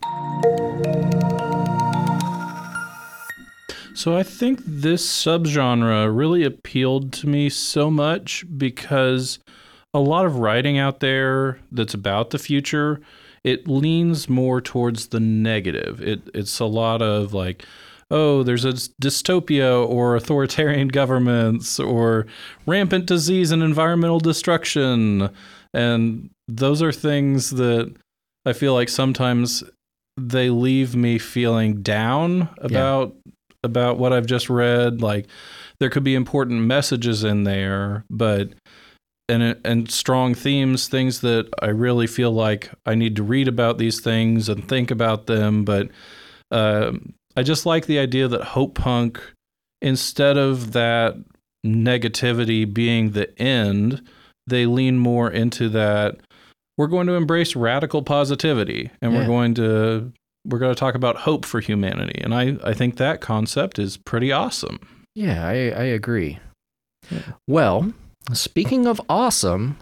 So 3.95 4.17
I 4.17 4.23
think 4.23 4.61
this 4.65 5.07
subgenre 5.07 6.15
really 6.15 6.45
appealed 6.45 7.13
to 7.15 7.29
me 7.29 7.49
so 7.49 7.91
much 7.91 8.45
because 8.57 9.39
a 9.95 10.01
lot 10.01 10.25
of 10.25 10.37
writing 10.37 10.79
out 10.79 11.01
there 11.01 11.59
that's 11.71 11.95
about 11.95 12.31
the 12.31 12.39
future, 12.39 13.01
it 13.45 13.69
leans 13.69 14.29
more 14.29 14.61
towards 14.61 15.09
the 15.09 15.21
negative. 15.21 16.01
It 16.01 16.23
it's 16.35 16.59
a 16.59 16.65
lot 16.65 17.03
of 17.03 17.35
like 17.35 17.65
oh, 18.11 18.43
there's 18.43 18.67
a 18.67 18.73
dystopia 18.73 19.89
or 19.89 20.15
authoritarian 20.15 20.89
governments 21.01 21.81
or 21.81 22.27
rampant 22.67 23.07
disease 23.07 23.51
and 23.51 23.63
environmental 23.63 24.21
destruction. 24.21 25.31
And 25.73 26.29
those 26.47 26.83
are 26.83 26.93
things 26.93 27.51
that 27.51 27.93
I 28.45 28.53
feel 28.53 28.75
like 28.75 28.91
sometimes 28.91 29.65
they 30.19 30.51
leave 30.51 30.95
me 30.95 31.19
feeling 31.19 31.81
down 31.81 32.51
about 32.59 33.17
about 33.63 33.99
what 33.99 34.13
I've 34.13 34.27
just 34.27 34.51
read. 34.51 35.01
Like 35.01 35.27
there 35.79 35.91
could 35.91 36.05
be 36.05 36.15
important 36.15 36.63
messages 36.63 37.25
in 37.25 37.45
there, 37.45 38.05
but 38.11 38.51
and 39.29 39.57
and 39.65 39.91
strong 39.91 40.35
themes, 40.35 40.89
things 40.89 41.21
that 41.21 41.49
I 41.61 41.69
really 41.69 42.07
feel 42.07 42.33
like 42.33 42.71
I 42.87 42.95
need 42.95 43.17
to 43.17 43.23
read 43.23 43.49
about 43.49 43.79
these 43.79 44.01
things 44.01 44.49
and 44.49 44.67
think 44.69 44.91
about 44.91 45.27
them. 45.27 45.65
But 45.65 45.89
uh, 46.51 46.93
I 47.37 47.43
just 47.43 47.67
like 47.67 47.87
the 47.87 47.99
idea 47.99 48.29
that 48.29 48.43
hope 48.43 48.75
punk, 48.75 49.21
instead 49.81 50.37
of 50.37 50.73
that 50.73 51.17
negativity 51.65 52.73
being 52.73 53.13
the 53.13 53.39
end, 53.41 54.03
they 54.47 54.67
lean 54.67 54.99
more 54.99 55.31
into 55.31 55.69
that. 55.71 56.17
We're 56.77 56.89
going 56.89 57.07
to 57.07 57.15
embrace 57.15 57.55
radical 57.55 58.03
positivity, 58.03 58.91
and 59.01 59.15
we're 59.15 59.27
going 59.27 59.55
to 59.55 60.13
we're 60.45 60.59
going 60.59 60.75
to 60.75 60.79
talk 60.79 60.95
about 60.95 61.17
hope 61.17 61.45
for 61.45 61.61
humanity. 61.61 62.21
And 62.23 62.35
I, 62.35 62.57
I 62.65 62.75
think 62.75 62.97
that 62.97 63.21
concept 63.21 63.79
is 63.79 63.97
pretty 63.97 64.33
awesome. 64.33 64.79
Yeah, 65.15 65.47
I, 65.47 65.53
I 65.53 65.85
agree. 65.85 66.39
Well, 67.47 67.93
speaking 68.33 68.87
of 68.87 69.01
awesome, 69.09 69.77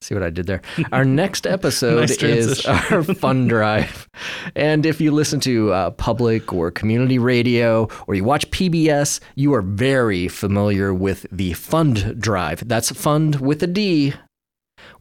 see 0.00 0.14
what 0.14 0.22
I 0.22 0.30
did 0.30 0.46
there? 0.46 0.62
Our 0.92 1.04
next 1.04 1.46
episode 1.46 2.08
Nice 2.08 2.22
is 2.22 2.66
our 2.66 3.02
fun 3.02 3.48
drive. 3.48 4.08
And 4.54 4.86
if 4.86 5.00
you 5.00 5.10
listen 5.10 5.40
to 5.40 5.72
uh, 5.72 5.90
public 5.90 6.52
or 6.52 6.70
community 6.70 7.18
radio 7.18 7.88
or 8.06 8.14
you 8.14 8.24
watch 8.24 8.50
PBS, 8.50 9.20
you 9.34 9.52
are 9.54 9.62
very 9.62 10.28
familiar 10.28 10.94
with 10.94 11.26
the 11.30 11.52
fund 11.54 12.20
drive. 12.20 12.66
That's 12.66 12.90
fund 12.90 13.40
with 13.40 13.62
a 13.62 13.66
D. 13.66 14.14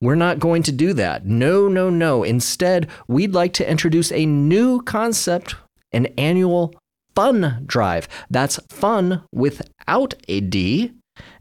We're 0.01 0.15
not 0.15 0.39
going 0.39 0.63
to 0.63 0.71
do 0.71 0.93
that. 0.93 1.25
No, 1.25 1.67
no, 1.67 1.89
no. 1.89 2.23
Instead, 2.23 2.87
we'd 3.07 3.33
like 3.33 3.53
to 3.53 3.69
introduce 3.69 4.11
a 4.11 4.25
new 4.25 4.81
concept 4.81 5.55
an 5.91 6.07
annual 6.17 6.73
fun 7.15 7.63
drive. 7.65 8.07
That's 8.29 8.59
fun 8.69 9.23
without 9.31 10.13
a 10.27 10.41
D. 10.41 10.91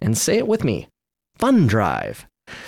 And 0.00 0.16
say 0.16 0.38
it 0.38 0.46
with 0.46 0.62
me 0.64 0.86
fun 1.36 1.66
drive. 1.66 2.26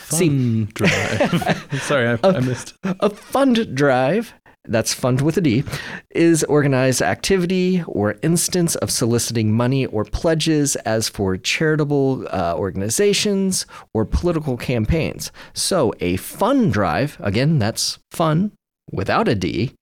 See, 0.09 0.29
Fun 0.29 0.69
drive. 0.75 1.69
Sorry, 1.83 2.09
I, 2.09 2.19
I 2.29 2.41
missed. 2.41 2.75
a 2.83 3.11
fund 3.11 3.75
drive, 3.77 4.33
that's 4.69 4.95
fund 4.95 5.21
with 5.21 5.37
a 5.37 5.41
D, 5.41 5.65
is 6.11 6.45
organized 6.45 7.03
activity 7.03 7.83
or 7.87 8.17
instance 8.23 8.75
of 8.77 8.91
soliciting 8.91 9.53
money 9.53 9.87
or 9.87 10.05
pledges 10.05 10.77
as 10.77 11.09
for 11.09 11.37
charitable 11.37 12.27
uh, 12.31 12.55
organizations 12.57 13.67
or 13.95 14.05
political 14.05 14.57
campaigns. 14.57 15.33
So 15.55 15.93
a 16.01 16.17
fund 16.17 16.73
drive, 16.73 17.17
again, 17.21 17.59
that's 17.59 17.99
fun 18.11 18.53
without 18.93 19.29
a 19.29 19.35
D, 19.35 19.75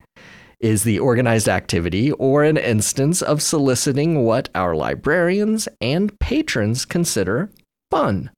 is 0.61 0.85
the 0.85 0.99
organized 0.99 1.49
activity 1.49 2.11
or 2.12 2.42
an 2.42 2.57
instance 2.57 3.20
of 3.20 3.42
soliciting 3.42 4.25
what 4.25 4.49
our 4.55 4.75
librarians 4.75 5.68
and 5.81 6.18
patrons 6.20 6.85
consider 6.85 7.51
fun. 7.90 8.31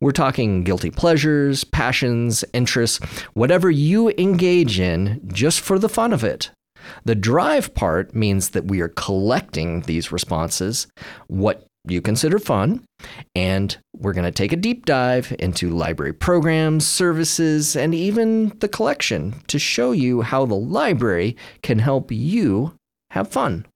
We're 0.00 0.12
talking 0.12 0.64
guilty 0.64 0.90
pleasures, 0.90 1.64
passions, 1.64 2.44
interests, 2.52 2.98
whatever 3.34 3.70
you 3.70 4.10
engage 4.10 4.80
in 4.80 5.20
just 5.32 5.60
for 5.60 5.78
the 5.78 5.88
fun 5.88 6.12
of 6.12 6.24
it. 6.24 6.50
The 7.04 7.14
drive 7.14 7.74
part 7.74 8.14
means 8.14 8.50
that 8.50 8.66
we 8.66 8.80
are 8.80 8.88
collecting 8.88 9.82
these 9.82 10.12
responses, 10.12 10.86
what 11.26 11.66
you 11.86 12.00
consider 12.00 12.38
fun, 12.38 12.84
and 13.34 13.76
we're 13.96 14.12
going 14.12 14.24
to 14.24 14.30
take 14.30 14.52
a 14.52 14.56
deep 14.56 14.86
dive 14.86 15.34
into 15.38 15.70
library 15.70 16.12
programs, 16.12 16.86
services, 16.86 17.76
and 17.76 17.94
even 17.94 18.50
the 18.58 18.68
collection 18.68 19.34
to 19.48 19.58
show 19.58 19.92
you 19.92 20.22
how 20.22 20.44
the 20.44 20.54
library 20.54 21.36
can 21.62 21.78
help 21.78 22.10
you 22.10 22.74
have 23.10 23.28
fun. 23.28 23.66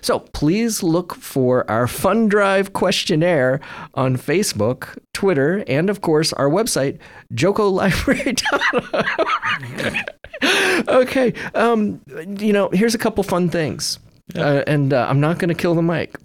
So 0.00 0.20
please 0.20 0.82
look 0.82 1.14
for 1.16 1.68
our 1.70 1.86
Fun 1.86 2.28
Drive 2.28 2.72
questionnaire 2.72 3.60
on 3.94 4.16
Facebook, 4.16 4.96
Twitter, 5.12 5.64
and 5.66 5.90
of 5.90 6.00
course 6.00 6.32
our 6.34 6.48
website, 6.48 6.98
jocolibrary.org. 7.34 9.96
okay, 10.88 11.32
um, 11.54 12.00
you 12.38 12.52
know, 12.52 12.68
here's 12.72 12.94
a 12.94 12.98
couple 12.98 13.22
fun 13.24 13.48
things, 13.48 13.98
uh, 14.36 14.62
and 14.66 14.92
uh, 14.92 15.06
I'm 15.08 15.20
not 15.20 15.38
going 15.38 15.48
to 15.48 15.54
kill 15.54 15.74
the 15.74 15.82
mic. 15.82 16.16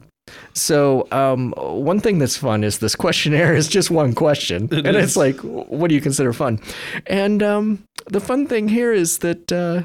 So 0.53 1.07
um, 1.11 1.53
one 1.57 1.99
thing 1.99 2.19
that's 2.19 2.37
fun 2.37 2.63
is 2.63 2.79
this 2.79 2.95
questionnaire 2.95 3.53
is 3.55 3.67
just 3.67 3.91
one 3.91 4.13
question, 4.13 4.65
It 4.71 4.85
and 4.85 4.95
is. 4.95 5.03
it's 5.03 5.17
like, 5.17 5.37
what 5.39 5.89
do 5.89 5.95
you 5.95 6.01
consider 6.01 6.31
fun? 6.33 6.59
And 7.07 7.41
um, 7.43 7.83
the 8.07 8.21
fun 8.21 8.47
thing 8.47 8.67
here 8.67 8.93
is 8.93 9.19
that 9.19 9.51
uh, 9.51 9.83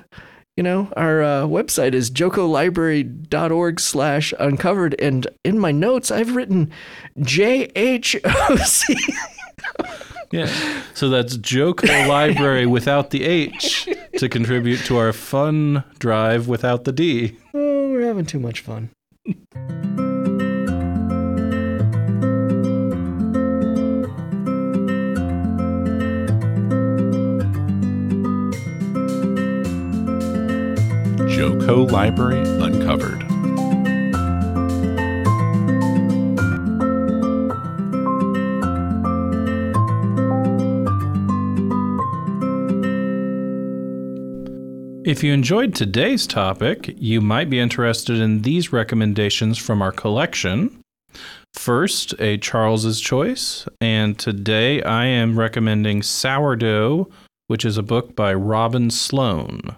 you 0.56 0.62
know 0.62 0.92
our 0.96 1.22
uh, 1.22 1.42
website 1.42 1.92
is 1.94 2.10
jocolibrary.org 2.10 3.80
slash 3.80 4.32
uncovered, 4.38 4.94
and 4.98 5.26
in 5.44 5.58
my 5.58 5.72
notes 5.72 6.10
I've 6.10 6.34
written 6.34 6.70
J 7.20 7.70
H 7.76 8.16
O 8.24 8.56
C. 8.56 8.96
Yeah. 10.32 10.52
So 10.94 11.08
that's 11.08 11.36
Joko 11.36 11.86
Library 11.86 12.66
without 12.76 13.10
the 13.10 13.24
H 13.24 13.88
to 14.18 14.28
contribute 14.28 14.78
to 14.86 14.96
our 14.96 15.12
fun 15.12 15.84
drive 15.98 16.48
without 16.48 16.84
the 16.84 16.92
D. 16.92 17.36
Oh, 17.54 17.90
we're 17.90 18.06
having 18.06 18.26
too 18.26 18.40
much 18.40 18.60
fun. 18.60 18.90
Joko 31.36 31.84
Library 31.84 32.40
Uncovered. 32.40 33.22
If 45.06 45.22
you 45.22 45.34
enjoyed 45.34 45.74
today's 45.74 46.26
topic, 46.26 46.94
you 46.96 47.20
might 47.20 47.50
be 47.50 47.60
interested 47.60 48.16
in 48.16 48.40
these 48.40 48.72
recommendations 48.72 49.58
from 49.58 49.82
our 49.82 49.92
collection. 49.92 50.80
First, 51.52 52.14
a 52.18 52.38
Charles's 52.38 52.98
Choice, 52.98 53.68
and 53.78 54.18
today 54.18 54.82
I 54.82 55.04
am 55.04 55.38
recommending 55.38 56.02
Sourdough, 56.02 57.10
which 57.48 57.66
is 57.66 57.76
a 57.76 57.82
book 57.82 58.16
by 58.16 58.32
Robin 58.32 58.90
Sloan. 58.90 59.76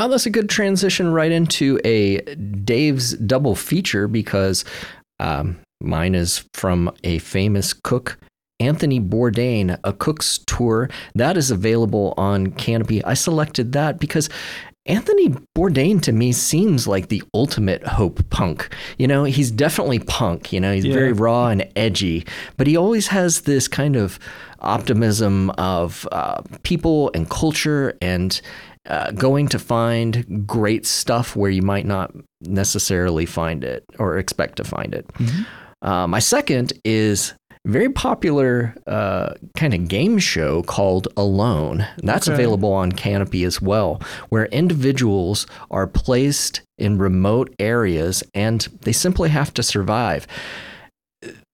Oh, 0.00 0.08
that's 0.08 0.24
a 0.24 0.30
good 0.30 0.48
transition 0.48 1.12
right 1.12 1.30
into 1.30 1.78
a 1.84 2.20
Dave's 2.34 3.12
double 3.18 3.54
feature 3.54 4.08
because 4.08 4.64
um, 5.18 5.58
mine 5.82 6.14
is 6.14 6.42
from 6.54 6.90
a 7.04 7.18
famous 7.18 7.74
cook, 7.74 8.18
Anthony 8.60 8.98
Bourdain, 8.98 9.78
a 9.84 9.92
cook's 9.92 10.38
tour. 10.46 10.88
That 11.16 11.36
is 11.36 11.50
available 11.50 12.14
on 12.16 12.52
Kanopy. 12.52 13.02
I 13.04 13.12
selected 13.12 13.72
that 13.72 14.00
because 14.00 14.30
Anthony 14.86 15.34
Bourdain 15.54 16.00
to 16.02 16.12
me 16.12 16.32
seems 16.32 16.86
like 16.88 17.08
the 17.10 17.22
ultimate 17.34 17.86
hope 17.86 18.26
punk. 18.30 18.74
You 18.96 19.06
know, 19.06 19.24
he's 19.24 19.50
definitely 19.50 19.98
punk. 19.98 20.50
You 20.50 20.60
know, 20.60 20.72
he's 20.72 20.86
Yeah. 20.86 20.94
very 20.94 21.12
raw 21.12 21.48
and 21.48 21.68
edgy, 21.76 22.24
but 22.56 22.66
he 22.66 22.74
always 22.74 23.08
has 23.08 23.42
this 23.42 23.68
kind 23.68 23.96
of 23.96 24.18
optimism 24.60 25.50
of 25.50 26.08
uh, 26.10 26.40
people 26.62 27.10
and 27.14 27.28
culture 27.28 27.98
and 28.00 28.40
uh, 28.88 29.10
going 29.12 29.48
to 29.48 29.58
find 29.58 30.46
great 30.46 30.86
stuff 30.86 31.36
where 31.36 31.50
you 31.50 31.62
might 31.62 31.86
not 31.86 32.12
necessarily 32.40 33.26
find 33.26 33.62
it 33.64 33.84
or 33.98 34.18
expect 34.18 34.56
to 34.56 34.64
find 34.64 34.94
it. 34.94 35.06
Uh, 35.82 36.06
my 36.06 36.18
second 36.18 36.72
is 36.84 37.34
very 37.66 37.90
popular 37.90 38.74
uh, 38.86 39.34
kind 39.54 39.74
of 39.74 39.86
game 39.86 40.18
show 40.18 40.62
called 40.62 41.08
Alone. 41.16 41.86
That's 41.98 42.26
Okay. 42.26 42.34
available 42.34 42.72
on 42.72 42.90
Kanopy 42.92 43.46
as 43.46 43.60
well, 43.60 44.00
where 44.30 44.46
individuals 44.46 45.46
are 45.70 45.86
placed 45.86 46.62
in 46.78 46.96
remote 46.96 47.54
areas 47.58 48.22
and 48.34 48.66
they 48.80 48.92
simply 48.92 49.28
have 49.28 49.52
to 49.54 49.62
survive. 49.62 50.26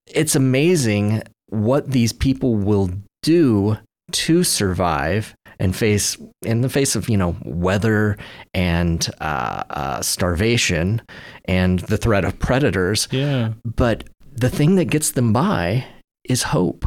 It's 0.06 0.36
amazing 0.36 1.22
what 1.48 1.90
these 1.90 2.12
people 2.12 2.54
will 2.54 2.90
do 3.22 3.78
to 4.12 4.44
survive 4.44 5.34
and 5.58 5.74
face 5.74 6.16
in 6.42 6.60
the 6.60 6.68
face 6.68 6.94
of 6.96 7.08
you 7.08 7.16
know 7.16 7.36
weather 7.44 8.16
and 8.54 9.08
uh, 9.20 9.62
uh, 9.70 10.02
starvation 10.02 11.00
and 11.46 11.80
the 11.80 11.96
threat 11.96 12.24
of 12.24 12.38
predators 12.38 13.08
Yeah. 13.10 13.52
but 13.64 14.04
the 14.32 14.50
thing 14.50 14.74
that 14.76 14.86
gets 14.86 15.12
them 15.12 15.32
by 15.32 15.86
is 16.28 16.42
hope. 16.42 16.84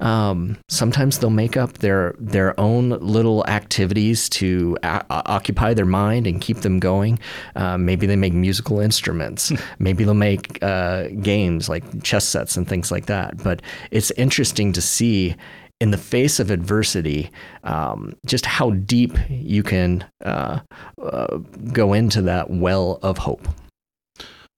Um, 0.00 0.58
sometimes 0.68 1.18
they'll 1.18 1.30
make 1.30 1.56
up 1.56 1.74
their 1.78 2.16
their 2.18 2.58
own 2.58 2.90
little 3.00 3.46
activities 3.46 4.28
to 4.30 4.76
a- 4.82 5.04
occupy 5.10 5.74
their 5.74 5.86
mind 5.86 6.26
and 6.26 6.40
keep 6.40 6.58
them 6.58 6.80
going. 6.80 7.18
Uh, 7.54 7.78
maybe 7.78 8.06
they 8.06 8.16
make 8.16 8.32
musical 8.32 8.80
instruments. 8.80 9.52
maybe 9.78 10.02
they'll 10.02 10.14
make 10.14 10.58
uh, 10.62 11.08
games 11.22 11.68
like 11.68 11.84
chess 12.02 12.24
sets 12.24 12.56
and 12.56 12.68
things 12.68 12.90
like 12.90 13.06
that. 13.06 13.36
But 13.44 13.62
it's 13.92 14.10
interesting 14.12 14.72
to 14.72 14.80
see. 14.82 15.36
In 15.80 15.90
the 15.90 15.98
face 15.98 16.40
of 16.40 16.50
adversity, 16.50 17.30
um, 17.64 18.14
just 18.24 18.46
how 18.46 18.70
deep 18.70 19.12
you 19.28 19.62
can 19.62 20.04
uh, 20.24 20.60
uh, 21.02 21.38
go 21.72 21.92
into 21.92 22.22
that 22.22 22.50
well 22.50 22.98
of 23.02 23.18
hope. 23.18 23.46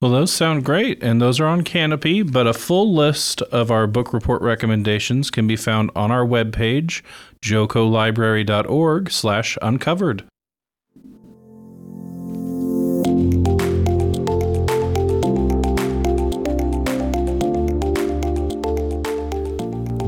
Well, 0.02 0.10
those 0.10 0.30
sound 0.30 0.62
great, 0.62 1.02
and 1.02 1.22
those 1.22 1.40
are 1.40 1.46
on 1.46 1.64
Kanopy, 1.64 2.30
but 2.30 2.46
a 2.46 2.52
full 2.52 2.94
list 2.94 3.40
of 3.42 3.70
our 3.70 3.86
book 3.86 4.12
report 4.12 4.42
recommendations 4.42 5.30
can 5.30 5.46
be 5.46 5.56
found 5.56 5.90
on 5.96 6.10
our 6.10 6.24
webpage, 6.24 7.02
jocolibrary.org 7.42 9.10
slash 9.10 9.56
uncovered. 9.62 10.24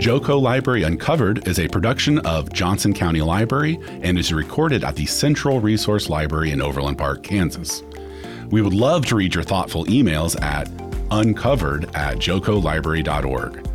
Joko 0.08 0.38
Library 0.38 0.84
Uncovered 0.84 1.46
is 1.46 1.60
a 1.60 1.68
production 1.68 2.18
of 2.20 2.50
Johnson 2.50 2.94
County 2.94 3.20
Library 3.20 3.78
and 4.00 4.18
is 4.18 4.32
recorded 4.32 4.82
at 4.82 4.96
the 4.96 5.04
Central 5.04 5.60
Resource 5.60 6.08
Library 6.08 6.50
in 6.50 6.62
Overland 6.62 6.96
Park, 6.96 7.22
Kansas. 7.22 7.82
We 8.48 8.62
would 8.62 8.72
love 8.72 9.04
to 9.04 9.16
read 9.16 9.34
your 9.34 9.44
thoughtful 9.44 9.84
emails 9.84 10.40
at 10.42 10.66
uncovered 11.10 11.94
at 11.94 12.16
jocolibrary.org. 12.16 13.68